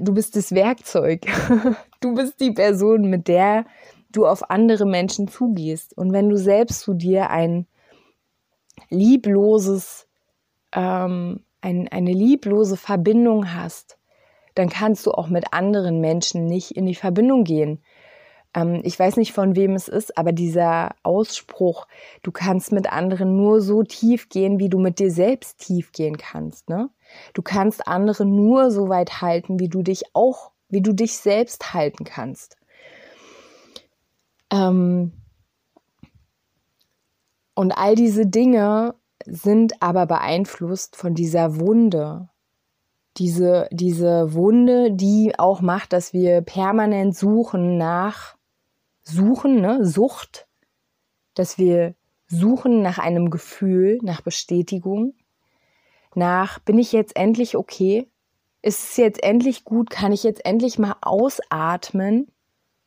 du 0.01 0.13
bist 0.13 0.35
das 0.35 0.53
Werkzeug. 0.53 1.25
Du 1.99 2.13
bist 2.13 2.39
die 2.39 2.51
Person, 2.51 3.09
mit 3.09 3.27
der 3.27 3.65
du 4.11 4.27
auf 4.27 4.51
andere 4.51 4.85
Menschen 4.85 5.27
zugehst. 5.27 5.97
Und 5.97 6.13
wenn 6.13 6.29
du 6.29 6.37
selbst 6.37 6.81
zu 6.81 6.93
dir 6.93 7.31
ein 7.31 7.65
liebloses, 8.91 10.07
ähm, 10.73 11.43
ein, 11.61 11.87
eine 11.87 12.13
lieblose 12.13 12.77
Verbindung 12.77 13.51
hast, 13.51 13.97
dann 14.53 14.69
kannst 14.69 15.07
du 15.07 15.11
auch 15.11 15.27
mit 15.27 15.53
anderen 15.53 16.01
Menschen 16.01 16.45
nicht 16.45 16.71
in 16.71 16.85
die 16.85 16.95
Verbindung 16.95 17.43
gehen. 17.43 17.81
Ähm, 18.57 18.81
ich 18.83 18.97
weiß 18.97 19.17
nicht, 19.17 19.33
von 19.33 19.55
wem 19.55 19.75
es 19.75 19.87
ist, 19.87 20.17
aber 20.17 20.31
dieser 20.31 20.95
Ausspruch, 21.03 21.87
du 22.23 22.31
kannst 22.31 22.71
mit 22.71 22.91
anderen 22.91 23.37
nur 23.37 23.61
so 23.61 23.83
tief 23.83 24.29
gehen, 24.29 24.59
wie 24.59 24.69
du 24.69 24.79
mit 24.79 24.97
dir 24.97 25.11
selbst 25.11 25.59
tief 25.59 25.91
gehen 25.91 26.17
kannst. 26.17 26.67
Ne? 26.67 26.89
Du 27.33 27.43
kannst 27.43 27.87
andere 27.87 28.25
nur 28.25 28.71
so 28.71 28.89
weit 28.89 29.21
halten, 29.21 29.59
wie 29.59 29.69
du 29.69 29.83
dich 29.83 30.15
auch, 30.15 30.51
wie 30.69 30.81
du 30.81 30.93
dich 30.93 31.17
selbst 31.17 31.73
halten 31.73 32.03
kannst. 32.03 32.57
Ähm 34.51 35.13
und 37.53 37.71
all 37.71 37.95
diese 37.95 38.25
Dinge 38.25 38.95
sind 39.25 39.81
aber 39.81 40.07
beeinflusst 40.07 40.95
von 40.95 41.13
dieser 41.13 41.59
Wunde. 41.59 42.29
Diese, 43.17 43.67
diese 43.71 44.33
Wunde, 44.33 44.91
die 44.91 45.33
auch 45.37 45.61
macht, 45.61 45.91
dass 45.91 46.13
wir 46.13 46.41
permanent 46.41 47.15
suchen 47.15 47.77
nach 47.77 48.36
Suchen, 49.07 49.61
ne? 49.61 49.85
Sucht, 49.85 50.47
dass 51.33 51.57
wir 51.57 51.95
suchen 52.27 52.81
nach 52.81 52.97
einem 52.97 53.29
Gefühl, 53.29 53.99
nach 54.01 54.21
Bestätigung 54.21 55.13
nach, 56.17 56.59
bin 56.59 56.79
ich 56.79 56.91
jetzt 56.91 57.15
endlich 57.15 57.55
okay? 57.55 58.09
Ist 58.61 58.83
es 58.83 58.97
jetzt 58.97 59.23
endlich 59.23 59.63
gut? 59.63 59.89
Kann 59.89 60.11
ich 60.11 60.23
jetzt 60.23 60.43
endlich 60.45 60.79
mal 60.79 60.95
ausatmen? 61.01 62.31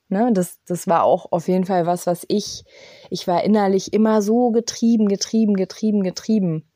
Ne, 0.08 0.32
das, 0.32 0.58
das 0.66 0.88
war 0.88 1.04
auch 1.04 1.30
auf 1.30 1.46
jeden 1.46 1.64
Fall 1.64 1.86
was, 1.86 2.08
was 2.08 2.26
ich, 2.26 2.64
ich 3.10 3.28
war 3.28 3.44
innerlich 3.44 3.92
immer 3.92 4.22
so 4.22 4.50
getrieben, 4.50 5.06
getrieben, 5.06 5.54
getrieben, 5.54 6.02
getrieben. 6.02 6.68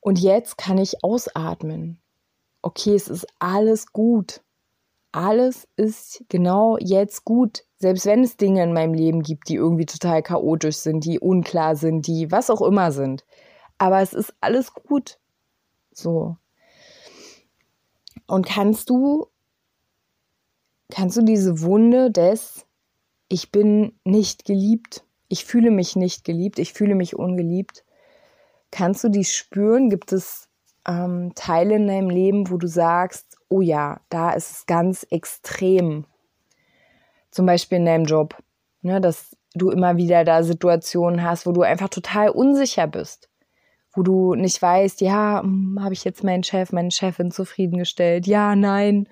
Und 0.00 0.18
jetzt 0.18 0.56
kann 0.56 0.78
ich 0.78 1.04
ausatmen. 1.04 2.00
Okay, 2.62 2.94
es 2.94 3.08
ist 3.08 3.26
alles 3.38 3.92
gut. 3.92 4.40
Alles 5.12 5.68
ist 5.76 6.24
genau 6.28 6.78
jetzt 6.78 7.24
gut. 7.24 7.64
Selbst 7.78 8.06
wenn 8.06 8.24
es 8.24 8.36
Dinge 8.36 8.62
in 8.62 8.72
meinem 8.72 8.94
Leben 8.94 9.22
gibt, 9.22 9.48
die 9.48 9.56
irgendwie 9.56 9.86
total 9.86 10.22
chaotisch 10.22 10.76
sind, 10.76 11.04
die 11.04 11.20
unklar 11.20 11.76
sind, 11.76 12.06
die 12.06 12.30
was 12.30 12.48
auch 12.48 12.62
immer 12.62 12.92
sind 12.92 13.24
aber 13.82 14.00
es 14.00 14.12
ist 14.12 14.32
alles 14.40 14.72
gut. 14.74 15.18
So. 15.90 16.36
Und 18.28 18.46
kannst 18.46 18.88
du, 18.90 19.26
kannst 20.88 21.16
du 21.16 21.22
diese 21.22 21.62
Wunde 21.62 22.12
des, 22.12 22.64
ich 23.28 23.50
bin 23.50 23.98
nicht 24.04 24.44
geliebt, 24.44 25.02
ich 25.26 25.44
fühle 25.44 25.72
mich 25.72 25.96
nicht 25.96 26.22
geliebt, 26.22 26.60
ich 26.60 26.74
fühle 26.74 26.94
mich 26.94 27.16
ungeliebt, 27.16 27.84
kannst 28.70 29.02
du 29.02 29.08
die 29.08 29.24
spüren? 29.24 29.90
Gibt 29.90 30.12
es 30.12 30.48
ähm, 30.86 31.32
Teile 31.34 31.74
in 31.74 31.88
deinem 31.88 32.08
Leben, 32.08 32.50
wo 32.50 32.58
du 32.58 32.68
sagst, 32.68 33.36
oh 33.52 33.60
ja, 33.60 34.00
da 34.08 34.32
ist 34.32 34.50
es 34.50 34.66
ganz 34.66 35.06
extrem. 35.10 36.06
Zum 37.30 37.46
Beispiel 37.46 37.78
in 37.78 37.86
deinem 37.86 38.04
Job, 38.04 38.36
ne, 38.82 39.00
dass 39.00 39.36
du 39.54 39.70
immer 39.70 39.96
wieder 39.96 40.24
da 40.24 40.42
Situationen 40.42 41.22
hast, 41.22 41.46
wo 41.46 41.52
du 41.52 41.62
einfach 41.62 41.88
total 41.88 42.30
unsicher 42.30 42.86
bist 42.86 43.28
wo 43.94 44.02
du 44.02 44.34
nicht 44.34 44.60
weißt, 44.60 45.00
ja, 45.00 45.42
hm, 45.42 45.78
habe 45.80 45.94
ich 45.94 46.04
jetzt 46.04 46.24
meinen 46.24 46.42
Chef, 46.42 46.72
meine 46.72 46.90
Chefin 46.90 47.30
zufriedengestellt? 47.30 48.26
Ja, 48.26 48.56
nein. 48.56 49.08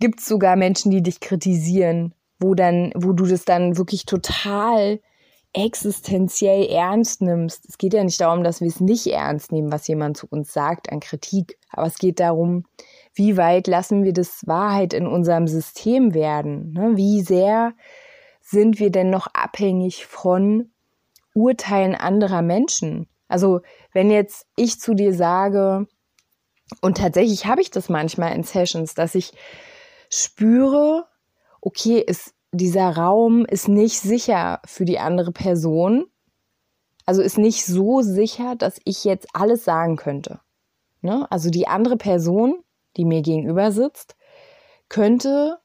Gibt 0.00 0.20
es 0.20 0.26
sogar 0.26 0.56
Menschen, 0.56 0.90
die 0.90 1.02
dich 1.02 1.20
kritisieren, 1.20 2.14
wo 2.38 2.54
dann, 2.54 2.92
wo 2.94 3.12
du 3.12 3.26
das 3.26 3.44
dann 3.44 3.76
wirklich 3.76 4.04
total 4.06 5.00
existenziell 5.54 6.66
ernst 6.66 7.20
nimmst. 7.20 7.66
Es 7.68 7.78
geht 7.78 7.92
ja 7.92 8.02
nicht 8.02 8.20
darum, 8.20 8.42
dass 8.42 8.60
wir 8.60 8.68
es 8.68 8.80
nicht 8.80 9.06
ernst 9.06 9.52
nehmen, 9.52 9.70
was 9.70 9.86
jemand 9.86 10.16
zu 10.16 10.26
uns 10.30 10.52
sagt 10.52 10.90
an 10.90 11.00
Kritik, 11.00 11.58
aber 11.70 11.86
es 11.86 11.98
geht 11.98 12.20
darum, 12.20 12.64
wie 13.14 13.36
weit 13.36 13.66
lassen 13.66 14.04
wir 14.04 14.14
das 14.14 14.46
Wahrheit 14.46 14.94
in 14.94 15.06
unserem 15.06 15.46
System 15.46 16.14
werden? 16.14 16.72
Ne? 16.72 16.92
Wie 16.96 17.20
sehr 17.20 17.74
sind 18.40 18.78
wir 18.78 18.90
denn 18.90 19.10
noch 19.10 19.26
abhängig 19.34 20.06
von 20.06 20.70
Urteilen 21.34 21.94
anderer 21.94 22.40
Menschen? 22.40 23.06
Also 23.28 23.60
wenn 23.92 24.10
jetzt 24.10 24.46
ich 24.56 24.80
zu 24.80 24.94
dir 24.94 25.12
sage, 25.12 25.86
und 26.80 26.96
tatsächlich 26.96 27.44
habe 27.44 27.60
ich 27.60 27.70
das 27.70 27.90
manchmal 27.90 28.34
in 28.34 28.44
Sessions, 28.44 28.94
dass 28.94 29.14
ich 29.14 29.32
spüre, 30.08 31.06
okay, 31.60 31.98
ist, 31.98 32.34
dieser 32.52 32.90
Raum 32.90 33.44
ist 33.44 33.68
nicht 33.68 34.00
sicher 34.00 34.60
für 34.64 34.84
die 34.84 34.98
andere 34.98 35.32
Person. 35.32 36.06
Also 37.06 37.22
ist 37.22 37.38
nicht 37.38 37.64
so 37.66 38.02
sicher, 38.02 38.54
dass 38.56 38.80
ich 38.84 39.04
jetzt 39.04 39.28
alles 39.32 39.64
sagen 39.64 39.96
könnte. 39.96 40.40
Ne? 41.00 41.26
Also 41.30 41.50
die 41.50 41.66
andere 41.66 41.96
Person, 41.96 42.62
die 42.96 43.04
mir 43.04 43.22
gegenüber 43.22 43.72
sitzt, 43.72 44.16
könnte, 44.88 45.58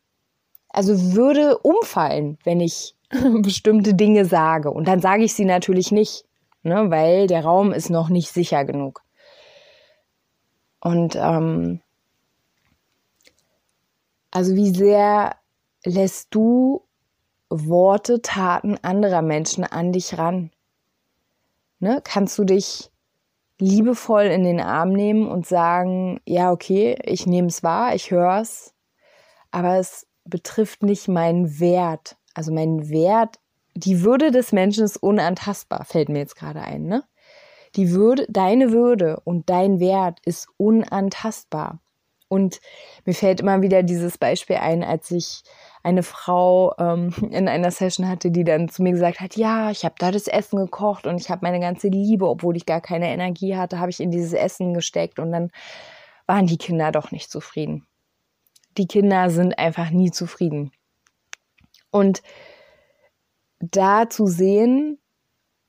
also 0.69 1.13
würde 1.13 1.59
umfallen, 1.59 2.39
wenn 2.43 2.59
ich 2.59 2.95
bestimmte 3.41 3.93
Dinge 3.93 4.25
sage. 4.25 4.71
Und 4.71 4.87
dann 4.87 5.01
sage 5.01 5.23
ich 5.23 5.33
sie 5.33 5.45
natürlich 5.45 5.91
nicht 5.91 6.27
ne, 6.67 6.91
weil 6.91 7.27
der 7.27 7.43
Raum 7.43 7.71
ist 7.71 7.89
noch 7.89 8.09
nicht 8.09 8.31
sicher 8.31 8.65
genug. 8.65 9.01
Und 10.79 11.15
ähm, 11.15 11.81
also 14.31 14.53
wie 14.55 14.69
sehr 14.69 15.35
lässt 15.83 16.27
du 16.31 16.83
Worte, 17.49 18.21
Taten 18.21 18.77
anderer 18.81 19.21
Menschen 19.21 19.63
an 19.63 19.91
dich 19.91 20.17
ran? 20.17 20.51
Ne? 21.79 22.01
Kannst 22.03 22.37
du 22.37 22.43
dich 22.43 22.91
liebevoll 23.59 24.25
in 24.25 24.43
den 24.43 24.59
Arm 24.59 24.91
nehmen 24.91 25.27
und 25.27 25.47
sagen, 25.47 26.19
ja, 26.25 26.51
okay, 26.51 26.97
ich 27.03 27.25
nehme 27.25 27.47
es 27.47 27.63
wahr, 27.63 27.95
ich 27.95 28.11
höre 28.11 28.41
es, 28.41 28.73
aber 29.51 29.77
es 29.77 30.07
betrifft 30.25 30.83
nicht 30.83 31.07
meinen 31.07 31.59
Wert 31.59 32.17
also 32.37 32.53
mein 32.53 32.89
Wert, 32.89 33.39
die 33.73 34.03
Würde 34.03 34.29
des 34.29 34.51
Menschen 34.51 34.83
ist 34.83 34.97
unantastbar, 34.97 35.85
fällt 35.85 36.07
mir 36.07 36.19
jetzt 36.19 36.35
gerade 36.35 36.61
ein, 36.61 36.83
ne? 36.83 37.03
Die 37.75 37.91
Würde, 37.91 38.27
deine 38.29 38.71
Würde 38.71 39.19
und 39.23 39.49
dein 39.49 39.79
Wert 39.79 40.19
ist 40.23 40.47
unantastbar. 40.57 41.79
Und 42.29 42.59
mir 43.05 43.13
fällt 43.13 43.39
immer 43.39 43.61
wieder 43.61 43.83
dieses 43.83 44.17
Beispiel 44.17 44.57
ein, 44.57 44.83
als 44.83 45.11
ich 45.11 45.43
eine 45.83 46.03
Frau 46.03 46.75
ähm, 46.77 47.13
in 47.31 47.47
einer 47.47 47.71
Session 47.71 48.07
hatte, 48.07 48.31
die 48.31 48.43
dann 48.43 48.69
zu 48.69 48.83
mir 48.83 48.91
gesagt 48.91 49.19
hat, 49.19 49.35
ja, 49.35 49.71
ich 49.71 49.85
habe 49.85 49.95
da 49.97 50.11
das 50.11 50.27
Essen 50.27 50.57
gekocht 50.57 51.07
und 51.07 51.19
ich 51.19 51.29
habe 51.29 51.45
meine 51.45 51.59
ganze 51.59 51.87
Liebe, 51.87 52.27
obwohl 52.27 52.57
ich 52.57 52.65
gar 52.65 52.81
keine 52.81 53.09
Energie 53.09 53.55
hatte, 53.55 53.79
habe 53.79 53.91
ich 53.91 53.99
in 53.99 54.11
dieses 54.11 54.33
Essen 54.33 54.73
gesteckt 54.73 55.19
und 55.19 55.31
dann 55.31 55.51
waren 56.25 56.47
die 56.47 56.57
Kinder 56.57 56.91
doch 56.91 57.11
nicht 57.11 57.31
zufrieden. 57.31 57.87
Die 58.77 58.87
Kinder 58.87 59.29
sind 59.29 59.57
einfach 59.57 59.89
nie 59.89 60.11
zufrieden. 60.11 60.71
Und 61.89 62.21
da 63.59 64.09
zu 64.09 64.27
sehen, 64.27 64.99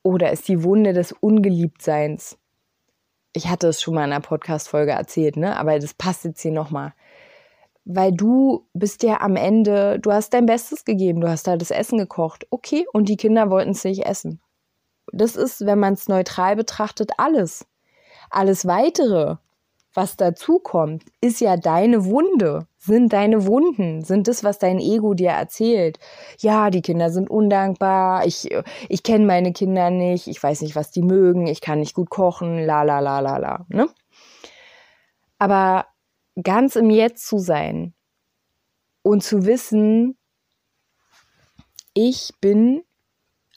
oder 0.02 0.30
ist 0.32 0.48
die 0.48 0.62
Wunde 0.64 0.92
des 0.92 1.12
Ungeliebtseins 1.12 2.38
ich 3.38 3.48
hatte 3.48 3.68
es 3.68 3.80
schon 3.80 3.94
mal 3.94 4.04
in 4.04 4.12
einer 4.12 4.20
Podcast-Folge 4.20 4.90
erzählt, 4.92 5.36
ne? 5.36 5.56
Aber 5.56 5.78
das 5.78 5.94
passt 5.94 6.24
jetzt 6.24 6.42
hier 6.42 6.50
nochmal. 6.50 6.92
Weil 7.84 8.12
du 8.12 8.66
bist 8.74 9.04
ja 9.04 9.20
am 9.20 9.36
Ende, 9.36 9.98
du 10.00 10.12
hast 10.12 10.34
dein 10.34 10.44
Bestes 10.44 10.84
gegeben, 10.84 11.20
du 11.20 11.28
hast 11.28 11.46
da 11.46 11.56
das 11.56 11.70
Essen 11.70 11.98
gekocht. 11.98 12.46
Okay, 12.50 12.84
und 12.92 13.08
die 13.08 13.16
Kinder 13.16 13.48
wollten 13.48 13.70
es 13.70 13.84
nicht 13.84 14.04
essen. 14.04 14.40
Das 15.12 15.36
ist, 15.36 15.64
wenn 15.64 15.78
man 15.78 15.94
es 15.94 16.08
neutral 16.08 16.56
betrachtet, 16.56 17.12
alles. 17.16 17.64
Alles 18.28 18.66
weitere 18.66 19.36
was 19.98 20.16
dazu 20.16 20.60
kommt, 20.60 21.02
ist 21.20 21.40
ja 21.40 21.56
deine 21.56 22.04
Wunde, 22.04 22.68
sind 22.76 23.12
deine 23.12 23.48
Wunden, 23.48 24.04
sind 24.04 24.28
das, 24.28 24.44
was 24.44 24.60
dein 24.60 24.78
Ego 24.78 25.12
dir 25.14 25.30
erzählt. 25.30 25.98
Ja, 26.38 26.70
die 26.70 26.82
Kinder 26.82 27.10
sind 27.10 27.28
undankbar, 27.28 28.24
ich, 28.24 28.48
ich 28.88 29.02
kenne 29.02 29.26
meine 29.26 29.52
Kinder 29.52 29.90
nicht, 29.90 30.28
ich 30.28 30.40
weiß 30.40 30.62
nicht, 30.62 30.76
was 30.76 30.92
die 30.92 31.02
mögen, 31.02 31.48
ich 31.48 31.60
kann 31.60 31.80
nicht 31.80 31.96
gut 31.96 32.10
kochen, 32.10 32.64
la 32.64 32.84
la 32.84 33.00
la 33.00 33.18
la 33.18 33.38
la. 33.38 33.66
Ne? 33.70 33.88
Aber 35.36 35.86
ganz 36.40 36.76
im 36.76 36.90
Jetzt 36.90 37.26
zu 37.26 37.38
sein 37.38 37.92
und 39.02 39.24
zu 39.24 39.46
wissen, 39.46 40.16
ich 41.92 42.30
bin 42.40 42.84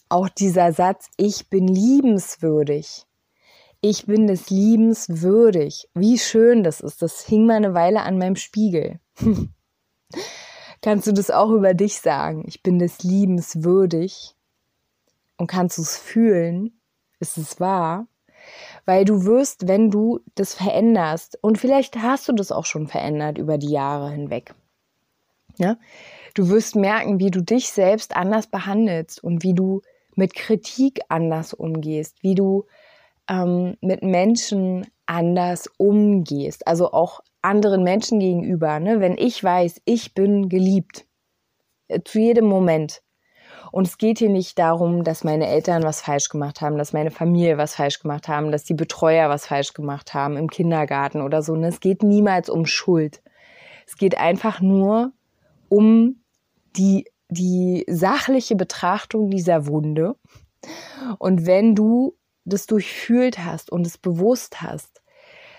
auch 0.10 0.28
dieser 0.28 0.74
Satz, 0.74 1.06
ich 1.18 1.52
bin 1.52 1.68
liebenswürdig 1.68 3.06
ich 3.82 4.06
bin 4.06 4.28
des 4.28 4.50
Liebens 4.50 5.08
würdig. 5.22 5.90
Wie 5.96 6.20
schön 6.20 6.64
das 6.64 6.82
ist. 6.82 7.02
Das 7.02 7.26
hing 7.26 7.48
mal 7.48 7.56
eine 7.56 7.74
Weile 7.74 8.04
an 8.04 8.18
meinem 8.18 8.36
Spiegel. 8.36 9.00
kannst 10.82 11.08
du 11.08 11.12
das 11.12 11.32
auch 11.32 11.50
über 11.50 11.74
dich 11.74 12.00
sagen? 12.00 12.44
Ich 12.48 12.62
bin 12.62 12.78
des 12.78 13.04
Liebens 13.04 13.64
würdig. 13.64 14.36
Und 15.38 15.48
kannst 15.48 15.80
du 15.80 15.82
es 15.82 15.98
fühlen? 15.98 16.80
Ist 17.20 17.40
es 17.40 17.60
wahr? 17.60 18.08
Weil 18.86 19.04
du 19.06 19.26
wirst, 19.26 19.68
wenn 19.68 19.90
du 19.90 20.20
das 20.36 20.54
veränderst, 20.54 21.40
und 21.42 21.58
vielleicht 21.58 21.98
hast 21.98 22.28
du 22.28 22.34
das 22.34 22.52
auch 22.52 22.66
schon 22.66 22.88
verändert 22.88 23.40
über 23.40 23.58
die 23.58 23.72
Jahre 23.72 24.12
hinweg. 24.12 24.54
Ja? 25.58 25.78
Du 26.36 26.50
wirst 26.50 26.76
merken, 26.76 27.20
wie 27.20 27.32
du 27.32 27.42
dich 27.42 27.72
selbst 27.72 28.16
anders 28.16 28.48
behandelst 28.48 29.24
und 29.24 29.44
wie 29.44 29.54
du 29.54 29.82
mit 30.16 30.36
Kritik 30.36 31.02
anders 31.10 31.54
umgehst, 31.54 32.22
wie 32.22 32.36
du 32.36 32.66
ähm, 33.32 33.78
mit 33.82 34.04
Menschen 34.04 34.86
anders 35.06 35.70
umgehst, 35.78 36.68
also 36.68 36.92
auch 36.92 37.22
anderen 37.42 37.84
Menschen 37.84 38.20
gegenüber. 38.20 38.80
Ne? 38.80 39.00
Wenn 39.00 39.18
ich 39.18 39.44
weiß, 39.44 39.82
ich 39.86 40.14
bin 40.14 40.50
geliebt, 40.50 41.06
äh, 41.88 42.02
zu 42.04 42.20
jedem 42.20 42.46
Moment. 42.46 43.02
Und 43.72 43.88
es 43.88 43.98
geht 43.98 44.20
hier 44.20 44.30
nicht 44.30 44.60
darum, 44.60 45.06
dass 45.06 45.24
meine 45.24 45.48
Eltern 45.48 45.84
was 45.84 46.02
falsch 46.02 46.28
gemacht 46.28 46.60
haben, 46.60 46.78
dass 46.78 46.92
meine 46.92 47.10
Familie 47.10 47.58
was 47.58 47.76
falsch 47.76 48.00
gemacht 48.00 48.28
haben, 48.28 48.52
dass 48.52 48.66
die 48.66 48.74
Betreuer 48.74 49.30
was 49.30 49.46
falsch 49.46 49.74
gemacht 49.74 50.14
haben 50.14 50.36
im 50.36 50.50
Kindergarten 50.50 51.22
oder 51.22 51.42
so. 51.42 51.56
Ne? 51.56 51.68
Es 51.68 51.80
geht 51.80 52.04
niemals 52.04 52.50
um 52.50 52.66
Schuld. 52.66 53.22
Es 53.88 53.96
geht 53.96 54.18
einfach 54.18 54.60
nur 54.60 55.14
um 55.70 56.22
die, 56.76 57.06
die 57.30 57.86
sachliche 57.88 58.58
Betrachtung 58.58 59.30
dieser 59.30 59.68
Wunde. 59.68 60.16
Und 61.18 61.46
wenn 61.46 61.74
du 61.74 62.16
das 62.46 62.66
durchfühlt 62.66 63.40
hast 63.40 63.72
und 63.72 63.86
es 63.86 63.98
bewusst 63.98 64.62
hast, 64.62 65.02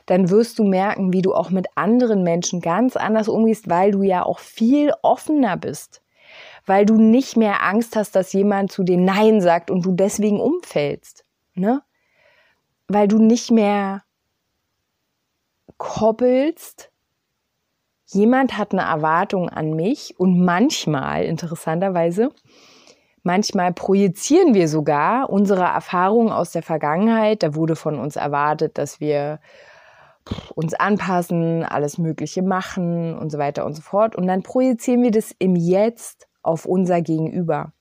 dann 0.06 0.30
wirst 0.30 0.58
du 0.58 0.64
merken, 0.64 1.12
wie 1.12 1.22
du 1.22 1.34
auch 1.34 1.50
mit 1.50 1.66
anderen 1.76 2.22
Menschen 2.22 2.60
ganz 2.60 2.96
anders 2.96 3.28
umgehst, 3.28 3.68
weil 3.68 3.92
du 3.92 4.02
ja 4.02 4.24
auch 4.24 4.40
viel 4.40 4.92
offener 5.02 5.56
bist. 5.56 6.02
Weil 6.66 6.86
du 6.86 6.94
nicht 6.94 7.36
mehr 7.36 7.62
Angst 7.62 7.96
hast, 7.96 8.14
dass 8.16 8.32
jemand 8.32 8.72
zu 8.72 8.84
dir 8.84 8.96
Nein 8.96 9.40
sagt 9.40 9.70
und 9.70 9.84
du 9.84 9.92
deswegen 9.92 10.40
umfällst. 10.40 11.24
Ne? 11.54 11.82
Weil 12.88 13.08
du 13.08 13.18
nicht 13.18 13.50
mehr 13.50 14.02
koppelst, 15.76 16.90
jemand 18.06 18.56
hat 18.56 18.72
eine 18.72 18.82
Erwartung 18.82 19.48
an 19.48 19.72
mich 19.74 20.18
und 20.18 20.44
manchmal, 20.44 21.24
interessanterweise, 21.24 22.30
Manchmal 23.22 23.72
projizieren 23.72 24.54
wir 24.54 24.68
sogar 24.68 25.30
unsere 25.30 25.62
Erfahrungen 25.62 26.32
aus 26.32 26.50
der 26.50 26.62
Vergangenheit. 26.62 27.42
Da 27.42 27.54
wurde 27.54 27.76
von 27.76 27.98
uns 27.98 28.16
erwartet, 28.16 28.78
dass 28.78 28.98
wir 28.98 29.38
uns 30.54 30.74
anpassen, 30.74 31.64
alles 31.64 31.98
Mögliche 31.98 32.42
machen 32.42 33.16
und 33.16 33.30
so 33.30 33.38
weiter 33.38 33.64
und 33.64 33.74
so 33.74 33.82
fort. 33.82 34.16
Und 34.16 34.26
dann 34.26 34.42
projizieren 34.42 35.02
wir 35.02 35.10
das 35.10 35.32
im 35.38 35.54
Jetzt 35.56 36.28
auf 36.42 36.66
unser 36.66 37.00
Gegenüber. 37.00 37.72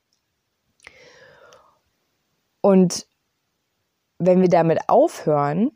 Und 2.62 3.08
wenn 4.19 4.41
wir 4.41 4.49
damit 4.49 4.88
aufhören, 4.88 5.71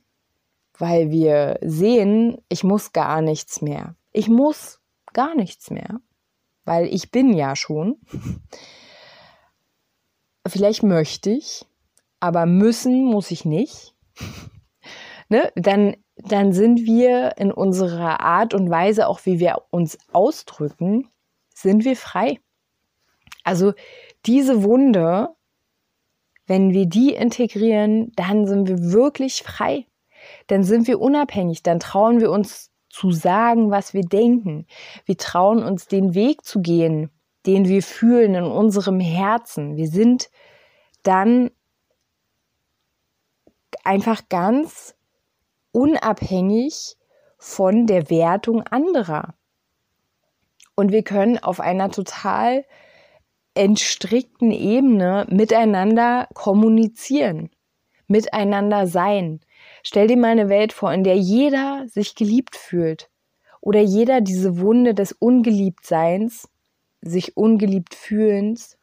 weil 0.77 1.09
wir 1.09 1.57
sehen, 1.61 2.37
ich 2.49 2.63
muss 2.63 2.93
gar 2.93 3.21
nichts 3.21 3.61
mehr. 3.61 3.95
Ich 4.11 4.29
muss 4.29 4.79
gar 5.13 5.35
nichts 5.35 5.71
mehr, 5.71 5.99
weil 6.65 6.85
ich 6.85 7.11
bin 7.11 7.33
ja 7.33 7.55
schon 7.55 7.97
vielleicht 10.47 10.83
möchte 10.83 11.29
ich, 11.29 11.65
aber 12.19 12.45
müssen 12.45 13.05
muss 13.05 13.31
ich 13.31 13.45
nicht, 13.45 13.93
ne? 15.29 15.51
dann, 15.55 15.95
dann 16.15 16.53
sind 16.53 16.85
wir 16.85 17.37
in 17.37 17.51
unserer 17.51 18.19
Art 18.21 18.53
und 18.53 18.69
Weise, 18.69 19.07
auch 19.07 19.25
wie 19.25 19.39
wir 19.39 19.63
uns 19.69 19.97
ausdrücken, 20.11 21.09
sind 21.53 21.85
wir 21.85 21.95
frei. 21.95 22.39
Also 23.43 23.73
diese 24.25 24.63
Wunde, 24.63 25.29
wenn 26.47 26.73
wir 26.73 26.85
die 26.85 27.13
integrieren, 27.13 28.11
dann 28.15 28.47
sind 28.47 28.67
wir 28.67 28.91
wirklich 28.91 29.43
frei. 29.43 29.85
Dann 30.47 30.63
sind 30.63 30.87
wir 30.87 30.99
unabhängig, 30.99 31.63
dann 31.63 31.79
trauen 31.79 32.19
wir 32.19 32.31
uns 32.31 32.71
zu 32.89 33.11
sagen, 33.11 33.71
was 33.71 33.93
wir 33.93 34.03
denken. 34.03 34.65
Wir 35.05 35.17
trauen 35.17 35.63
uns 35.63 35.87
den 35.87 36.15
Weg 36.15 36.43
zu 36.43 36.61
gehen, 36.61 37.11
den 37.45 37.67
wir 37.67 37.83
fühlen 37.83 38.35
in 38.35 38.43
unserem 38.43 38.99
Herzen. 38.99 39.75
Wir 39.75 39.87
sind 39.87 40.29
dann 41.03 41.51
einfach 43.83 44.27
ganz 44.29 44.95
unabhängig 45.71 46.97
von 47.37 47.85
der 47.85 48.09
Wertung 48.09 48.63
anderer. 48.63 49.35
Und 50.75 50.91
wir 50.91 51.03
können 51.03 51.37
auf 51.37 51.59
einer 51.59 51.91
total 51.91 52.65
entstrickten 53.53 54.51
Ebene 54.51 55.25
miteinander 55.29 56.27
kommunizieren, 56.33 57.49
miteinander 58.07 58.87
sein. 58.87 59.39
Stell 59.83 60.07
dir 60.07 60.17
mal 60.17 60.31
eine 60.31 60.49
Welt 60.49 60.73
vor, 60.73 60.91
in 60.91 61.03
der 61.03 61.15
jeder 61.15 61.87
sich 61.87 62.15
geliebt 62.15 62.55
fühlt 62.55 63.09
oder 63.61 63.79
jeder 63.79 64.19
diese 64.19 64.59
Wunde 64.59 64.93
des 64.93 65.13
Ungeliebtseins 65.13 66.49
sich 67.05 67.37
ungeliebt 67.37 67.95
fühlens 67.95 68.77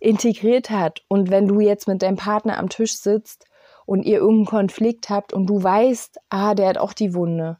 integriert 0.00 0.70
hat. 0.70 1.02
Und 1.08 1.30
wenn 1.30 1.46
du 1.46 1.60
jetzt 1.60 1.88
mit 1.88 2.02
deinem 2.02 2.16
Partner 2.16 2.58
am 2.58 2.68
Tisch 2.68 2.96
sitzt 2.96 3.46
und 3.86 4.04
ihr 4.04 4.18
irgendeinen 4.18 4.46
Konflikt 4.46 5.10
habt 5.10 5.32
und 5.32 5.46
du 5.46 5.62
weißt, 5.62 6.18
ah, 6.30 6.54
der 6.54 6.68
hat 6.68 6.78
auch 6.78 6.92
die 6.92 7.14
Wunde, 7.14 7.58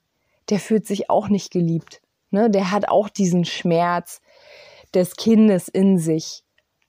der 0.49 0.59
fühlt 0.59 0.87
sich 0.87 1.11
auch 1.11 1.29
nicht 1.29 1.51
geliebt. 1.51 2.01
Ne? 2.31 2.51
Der 2.51 2.71
hat 2.71 2.89
auch 2.89 3.09
diesen 3.09 3.45
Schmerz 3.45 4.21
des 4.95 5.17
Kindes 5.17 5.69
in 5.69 5.99
sich, 5.99 6.45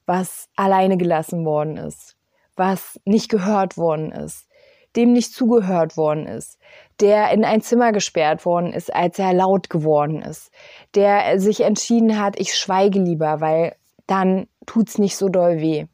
was 0.06 0.50
alleine 0.56 0.98
gelassen 0.98 1.46
worden 1.46 1.78
ist, 1.78 2.16
was 2.56 3.00
nicht 3.06 3.30
gehört 3.30 3.78
worden 3.78 4.12
ist, 4.12 4.49
dem 4.96 5.14
nicht 5.14 5.34
zugehört 5.34 5.98
worden 5.98 6.26
ist, 6.26 6.58
der 7.00 7.32
in 7.32 7.46
ein 7.46 7.62
Zimmer 7.62 7.92
gesperrt 7.92 8.46
worden 8.46 8.74
ist, 8.74 8.94
als 8.94 9.20
er 9.20 9.34
laut 9.34 9.70
geworden 9.70 10.22
ist, 10.22 10.52
der 10.96 11.40
sich 11.40 11.62
entschieden 11.62 12.20
hat, 12.20 12.40
ich 12.40 12.56
schweige 12.56 13.00
lieber, 13.00 13.42
weil 13.42 13.76
dann 14.08 14.48
tut's 14.66 14.98
nicht 14.98 15.16
so 15.16 15.30
doll 15.30 15.60
weh. 15.60 15.86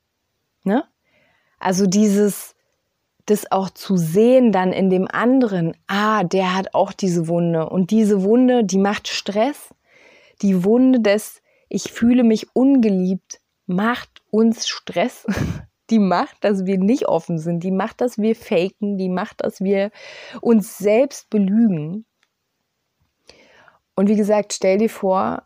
Ne? 0.64 0.84
Also 1.60 1.86
dieses, 1.86 2.56
das 3.26 3.52
auch 3.52 3.70
zu 3.70 3.98
sehen 3.98 4.52
dann 4.52 4.72
in 4.72 4.90
dem 4.90 5.08
anderen, 5.08 5.76
ah, 5.88 6.24
der 6.24 6.56
hat 6.56 6.74
auch 6.74 6.94
diese 6.94 7.28
Wunde 7.28 7.70
und 7.70 7.92
diese 7.92 8.24
Wunde, 8.24 8.64
die 8.64 8.78
macht 8.78 9.08
Stress. 9.08 9.74
Die 10.42 10.64
Wunde 10.64 11.00
des, 11.00 11.42
ich 11.70 11.92
fühle 11.92 12.24
mich 12.24 12.48
ungeliebt, 12.54 13.40
macht 13.66 14.22
uns 14.32 14.68
Stress. 14.68 15.26
Die 15.90 16.00
macht, 16.00 16.44
dass 16.44 16.66
wir 16.66 16.78
nicht 16.78 17.08
offen 17.08 17.38
sind. 17.38 17.64
Die 17.64 17.72
macht, 17.72 18.02
dass 18.02 18.18
wir 18.18 18.36
faken. 18.36 18.98
Die 18.98 19.10
macht, 19.10 19.44
dass 19.44 19.62
wir 19.62 19.92
uns 20.42 20.78
selbst 20.78 21.30
belügen. 21.30 22.06
Und 23.96 24.10
wie 24.10 24.16
gesagt, 24.16 24.54
stell 24.54 24.78
dir 24.78 24.90
vor, 24.90 25.44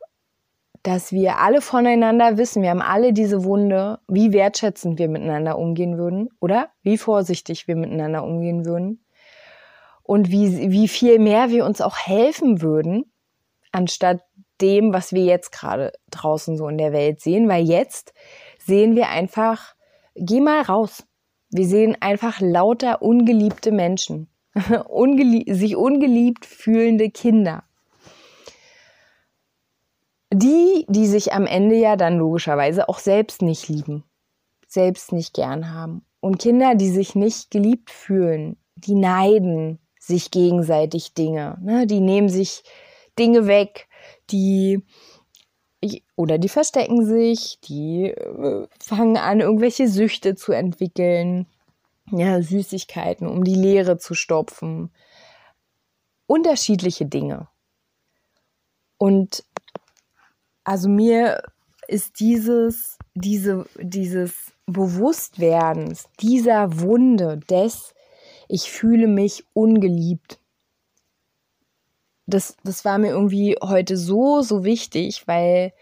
dass 0.83 1.11
wir 1.11 1.39
alle 1.39 1.61
voneinander 1.61 2.37
wissen, 2.37 2.63
wir 2.63 2.69
haben 2.69 2.81
alle 2.81 3.11
diese 3.11 3.43
Wunde, 3.43 3.99
wie 4.07 4.31
wertschätzend 4.31 4.97
wir 4.97 5.09
miteinander 5.09 5.57
umgehen 5.57 5.97
würden, 5.97 6.29
oder? 6.39 6.69
Wie 6.83 6.97
vorsichtig 6.97 7.67
wir 7.67 7.75
miteinander 7.75 8.23
umgehen 8.23 8.65
würden. 8.65 9.03
Und 10.03 10.31
wie, 10.31 10.71
wie 10.71 10.87
viel 10.87 11.19
mehr 11.19 11.49
wir 11.49 11.65
uns 11.65 11.81
auch 11.81 11.97
helfen 11.97 12.61
würden, 12.61 13.11
anstatt 13.71 14.21
dem, 14.61 14.93
was 14.93 15.13
wir 15.13 15.23
jetzt 15.23 15.51
gerade 15.51 15.91
draußen 16.09 16.57
so 16.57 16.67
in 16.67 16.77
der 16.77 16.93
Welt 16.93 17.21
sehen, 17.21 17.47
weil 17.47 17.65
jetzt 17.65 18.13
sehen 18.57 18.95
wir 18.95 19.09
einfach, 19.09 19.75
geh 20.15 20.41
mal 20.41 20.61
raus. 20.61 21.03
Wir 21.51 21.67
sehen 21.67 21.97
einfach 21.99 22.39
lauter 22.41 23.01
ungeliebte 23.01 23.71
Menschen, 23.71 24.27
Ungelie 24.87 25.53
sich 25.53 25.75
ungeliebt 25.75 26.45
fühlende 26.45 27.09
Kinder. 27.09 27.63
Die, 30.31 30.85
die 30.87 31.07
sich 31.07 31.33
am 31.33 31.47
Ende 31.47 31.75
ja 31.75 31.95
dann 31.95 32.17
logischerweise 32.17 32.87
auch 32.87 32.99
selbst 32.99 33.41
nicht 33.41 33.67
lieben, 33.67 34.03
selbst 34.67 35.11
nicht 35.11 35.33
gern 35.33 35.73
haben. 35.73 36.05
Und 36.19 36.37
Kinder, 36.37 36.75
die 36.75 36.89
sich 36.89 37.15
nicht 37.15 37.49
geliebt 37.49 37.89
fühlen, 37.89 38.57
die 38.75 38.93
neiden 38.93 39.79
sich 39.99 40.29
gegenseitig 40.29 41.13
Dinge, 41.13 41.57
ne? 41.61 41.87
die 41.87 41.99
nehmen 41.99 42.29
sich 42.29 42.63
Dinge 43.17 43.47
weg, 43.47 43.87
die 44.29 44.85
oder 46.15 46.37
die 46.37 46.49
verstecken 46.49 47.05
sich, 47.05 47.59
die 47.63 48.05
äh, 48.05 48.67
fangen 48.79 49.17
an, 49.17 49.39
irgendwelche 49.39 49.87
Süchte 49.87 50.35
zu 50.35 50.51
entwickeln, 50.51 51.47
ja, 52.11 52.41
Süßigkeiten, 52.41 53.27
um 53.27 53.43
die 53.43 53.55
Leere 53.55 53.97
zu 53.97 54.13
stopfen. 54.13 54.91
Unterschiedliche 56.27 57.05
Dinge. 57.05 57.47
Und 58.97 59.45
also 60.63 60.89
mir 60.89 61.41
ist 61.87 62.19
dieses, 62.19 62.97
diese, 63.15 63.65
dieses 63.79 64.51
Bewusstwerdens, 64.65 66.09
dieser 66.19 66.79
Wunde 66.81 67.37
des, 67.49 67.93
ich 68.47 68.69
fühle 68.69 69.07
mich 69.07 69.45
ungeliebt, 69.53 70.38
das, 72.29 72.55
das 72.63 72.85
war 72.85 72.97
mir 72.97 73.09
irgendwie 73.09 73.57
heute 73.61 73.97
so, 73.97 74.41
so 74.41 74.63
wichtig, 74.63 75.27
weil 75.27 75.73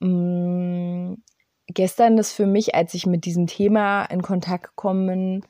mh, 0.00 0.08
mm, 0.08 1.22
gestern 1.68 2.16
das 2.16 2.32
für 2.32 2.46
mich, 2.46 2.74
als 2.74 2.94
ich 2.94 3.06
mit 3.06 3.24
diesem 3.24 3.46
Thema 3.46 4.04
in 4.04 4.22
Kontakt 4.22 4.64
gekommen 4.64 5.06
bin, 5.06 5.44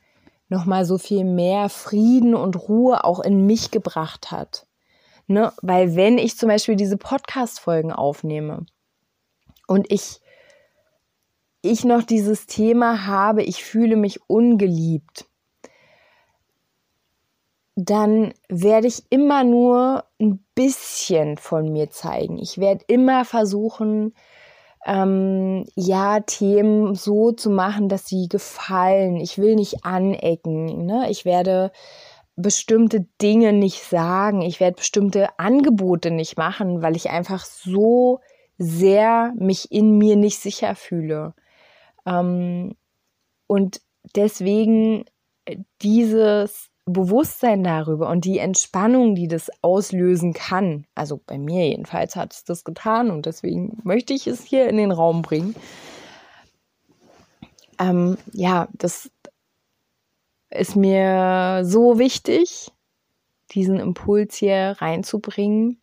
nochmal 0.49 0.85
so 0.85 0.97
viel 0.97 1.23
mehr 1.23 1.69
Frieden 1.69 2.35
und 2.35 2.67
Ruhe 2.67 3.03
auch 3.03 3.21
in 3.21 3.45
mich 3.45 3.71
gebracht 3.71 4.31
hat. 4.31 4.67
Ne? 5.27 5.53
Weil 5.61 5.95
wenn 5.95 6.17
ich 6.17 6.37
zum 6.37 6.49
Beispiel 6.49 6.75
diese 6.75 6.97
Podcast-Folgen 6.97 7.91
aufnehme 7.91 8.65
und 9.67 9.89
ich, 9.89 10.19
ich 11.61 11.85
noch 11.85 12.03
dieses 12.03 12.47
Thema 12.47 13.05
habe, 13.05 13.43
ich 13.43 13.63
fühle 13.63 13.95
mich 13.95 14.19
ungeliebt, 14.27 15.25
dann 17.85 18.33
werde 18.49 18.87
ich 18.87 19.03
immer 19.09 19.43
nur 19.43 20.05
ein 20.19 20.43
bisschen 20.55 21.37
von 21.37 21.71
mir 21.71 21.89
zeigen. 21.89 22.37
Ich 22.37 22.57
werde 22.57 22.83
immer 22.87 23.25
versuchen, 23.25 24.13
ähm, 24.85 25.65
ja, 25.75 26.19
Themen 26.21 26.95
so 26.95 27.31
zu 27.31 27.49
machen, 27.49 27.87
dass 27.87 28.07
sie 28.07 28.27
gefallen. 28.27 29.17
Ich 29.17 29.37
will 29.37 29.55
nicht 29.55 29.85
anecken. 29.85 30.85
Ne? 30.85 31.07
Ich 31.09 31.25
werde 31.25 31.71
bestimmte 32.35 33.05
Dinge 33.21 33.53
nicht 33.53 33.83
sagen. 33.83 34.41
Ich 34.41 34.59
werde 34.59 34.77
bestimmte 34.77 35.27
Angebote 35.39 36.11
nicht 36.11 36.37
machen, 36.37 36.81
weil 36.81 36.95
ich 36.95 37.09
einfach 37.09 37.45
so 37.45 38.19
sehr 38.57 39.33
mich 39.37 39.71
in 39.71 39.97
mir 39.97 40.15
nicht 40.15 40.39
sicher 40.39 40.75
fühle. 40.75 41.33
Ähm, 42.05 42.75
und 43.47 43.81
deswegen 44.15 45.05
dieses 45.81 46.70
Bewusstsein 46.85 47.63
darüber 47.63 48.09
und 48.09 48.25
die 48.25 48.39
Entspannung, 48.39 49.15
die 49.15 49.27
das 49.27 49.51
auslösen 49.61 50.33
kann, 50.33 50.85
also 50.95 51.19
bei 51.25 51.37
mir 51.37 51.67
jedenfalls 51.67 52.15
hat 52.15 52.33
es 52.33 52.43
das 52.43 52.63
getan 52.63 53.11
und 53.11 53.25
deswegen 53.25 53.79
möchte 53.83 54.13
ich 54.13 54.27
es 54.27 54.43
hier 54.43 54.67
in 54.67 54.77
den 54.77 54.91
Raum 54.91 55.21
bringen. 55.21 55.55
Ähm, 57.79 58.17
ja, 58.33 58.67
das 58.73 59.11
ist 60.49 60.75
mir 60.75 61.61
so 61.63 61.99
wichtig, 61.99 62.71
diesen 63.51 63.79
Impuls 63.79 64.35
hier 64.35 64.75
reinzubringen 64.79 65.81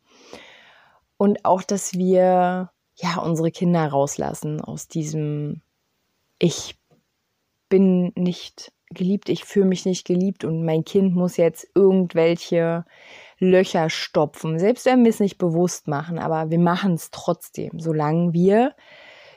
und 1.16 1.44
auch, 1.44 1.62
dass 1.62 1.94
wir 1.94 2.70
ja 2.96 3.18
unsere 3.22 3.50
Kinder 3.50 3.86
rauslassen 3.86 4.60
aus 4.60 4.88
diesem 4.88 5.62
Ich 6.38 6.76
bin 7.68 8.12
nicht 8.14 8.72
geliebt, 8.90 9.28
ich 9.28 9.44
fühle 9.44 9.66
mich 9.66 9.84
nicht 9.84 10.06
geliebt 10.06 10.44
und 10.44 10.64
mein 10.64 10.84
Kind 10.84 11.14
muss 11.14 11.36
jetzt 11.36 11.68
irgendwelche 11.74 12.84
Löcher 13.38 13.90
stopfen, 13.90 14.58
selbst 14.58 14.86
wenn 14.86 15.04
wir 15.04 15.10
es 15.10 15.20
nicht 15.20 15.38
bewusst 15.38 15.88
machen, 15.88 16.18
aber 16.18 16.50
wir 16.50 16.58
machen 16.58 16.94
es 16.94 17.10
trotzdem, 17.10 17.78
solange 17.78 18.32
wir 18.32 18.74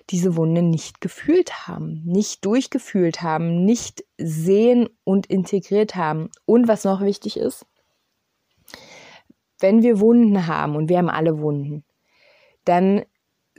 diese 0.10 0.36
Wunde 0.36 0.62
nicht 0.62 1.00
gefühlt 1.00 1.68
haben, 1.68 2.02
nicht 2.06 2.44
durchgefühlt 2.46 3.22
haben, 3.22 3.64
nicht 3.64 4.04
sehen 4.18 4.90
und 5.04 5.28
integriert 5.28 5.96
haben. 5.96 6.30
Und 6.46 6.68
was 6.68 6.84
noch 6.84 7.02
wichtig 7.02 7.38
ist, 7.38 7.66
wenn 9.60 9.84
wir 9.84 10.00
Wunden 10.00 10.48
haben 10.48 10.76
und 10.76 10.90
wir 10.90 10.98
haben 10.98 11.10
alle 11.10 11.40
Wunden, 11.40 11.86
dann 12.66 13.04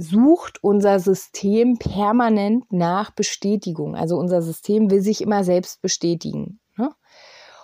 sucht 0.03 0.62
unser 0.62 1.01
System 1.01 1.79
permanent 1.79 2.71
nach 2.73 3.11
Bestätigung. 3.11 3.97
Also 3.97 4.17
unser 4.17 4.43
System 4.43 4.91
will 4.91 5.01
sich 5.01 5.23
immer 5.23 5.45
selbst 5.45 5.81
bestätigen. 5.83 6.61
Ne? 6.77 6.91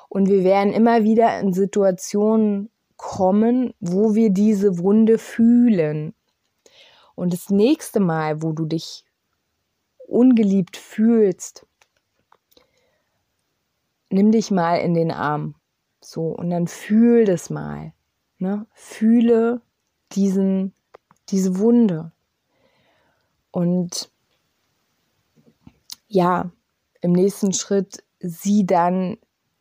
Und 0.09 0.29
wir 0.29 0.45
werden 0.45 0.73
immer 0.73 1.03
wieder 1.03 1.39
in 1.41 1.53
Situationen 1.53 2.71
kommen, 2.97 3.75
wo 3.81 4.15
wir 4.15 4.31
diese 4.31 4.79
Wunde 4.79 5.19
fühlen. 5.19 6.15
Und 7.15 7.33
das 7.33 7.51
nächste 7.51 8.01
Mal, 8.01 8.43
wo 8.43 8.53
du 8.53 8.65
dich 8.65 9.05
ungeliebt 10.07 10.77
fühlst, 10.77 11.67
nimm 14.11 14.33
dich 14.33 14.51
mal 14.51 14.77
in 14.77 14.95
den 14.95 15.11
Arm. 15.11 15.55
So, 16.01 16.29
und 16.29 16.51
dann 16.51 16.67
fühl 16.67 17.25
das 17.25 17.51
mal. 17.51 17.93
Ne? 18.39 18.67
Fühle 18.73 19.61
diesen, 20.13 20.73
diese 21.29 21.59
Wunde. 21.59 22.13
Und 23.51 24.11
ja, 26.09 26.51
im 27.01 27.13
nächsten 27.13 27.53
Schritt 27.53 28.05
sieh 28.21 28.67
dann, 28.67 29.19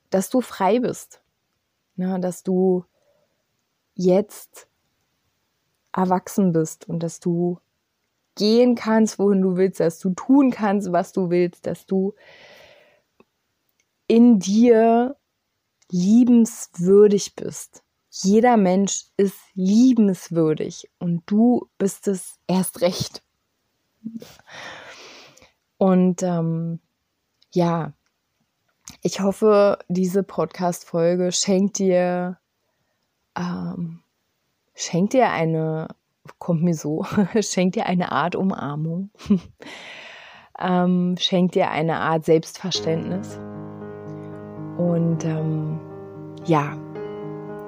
dass 0.09 0.29
du 0.29 0.41
frei 0.41 0.79
bist. 0.79 1.21
Ja, 1.95 2.17
dass 2.19 2.43
du 2.43 2.85
jetzt 3.95 4.67
erwachsen 5.91 6.51
bist 6.51 6.87
und 6.87 7.01
dass 7.01 7.19
du 7.19 7.59
gehen 8.35 8.75
kannst, 8.75 9.17
wohin 9.17 9.41
du 9.41 9.57
willst, 9.57 9.79
dass 9.79 9.99
du 9.99 10.11
tun 10.11 10.51
kannst, 10.51 10.91
was 10.91 11.11
du 11.11 11.29
willst, 11.31 11.65
dass 11.65 11.87
du 11.87 12.13
in 14.07 14.39
dir 14.39 15.17
liebenswürdig 15.89 17.35
bist. 17.35 17.83
Jeder 18.09 18.57
Mensch 18.57 19.05
ist 19.17 19.37
liebenswürdig 19.53 20.89
und 20.99 21.23
du 21.25 21.67
bist 21.77 22.07
es 22.07 22.39
erst 22.47 22.81
recht. 22.81 23.23
Und 25.77 26.23
ähm, 26.23 26.79
ja, 27.51 27.93
ich 29.01 29.19
hoffe, 29.19 29.79
diese 29.87 30.23
Podcast-Folge 30.23 31.31
schenkt 31.31 31.79
dir, 31.79 32.37
ähm, 33.37 34.01
schenkt 34.73 35.13
dir 35.13 35.29
eine, 35.29 35.87
kommt 36.39 36.63
mir 36.63 36.73
so, 36.73 37.05
schenkt 37.41 37.75
dir 37.75 37.85
eine 37.85 38.11
Art 38.11 38.35
Umarmung, 38.35 39.11
ähm, 40.59 41.15
schenkt 41.19 41.55
dir 41.55 41.69
eine 41.69 41.97
Art 41.97 42.25
Selbstverständnis. 42.25 43.39
Und 44.77 45.25
ähm, 45.25 45.79
ja, 46.45 46.77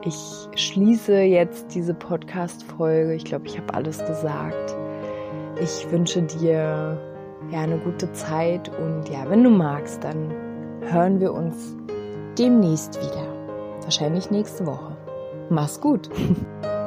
ich 0.04 0.48
schließe 0.56 1.22
jetzt 1.22 1.76
diese 1.76 1.94
Podcast-Folge. 1.94 3.16
Ich 3.16 3.26
glaube, 3.26 3.48
ich 3.48 3.58
habe 3.58 3.74
alles 3.74 4.00
gesagt. 4.06 4.76
Ich 5.62 5.92
wünsche 5.92 6.22
dir 6.22 6.98
ja 7.52 7.60
eine 7.60 7.78
gute 7.80 8.12
Zeit 8.14 8.70
und 8.70 9.10
ja, 9.10 9.30
wenn 9.30 9.44
du 9.44 9.50
magst, 9.50 10.04
dann 10.04 10.32
hören 10.82 11.20
wir 11.20 11.34
uns 11.34 11.76
demnächst 12.38 12.98
wieder. 13.02 13.28
Wahrscheinlich 13.84 14.32
nächste 14.32 14.66
Woche. 14.66 14.96
Mach's 15.50 15.82
gut. 15.82 16.10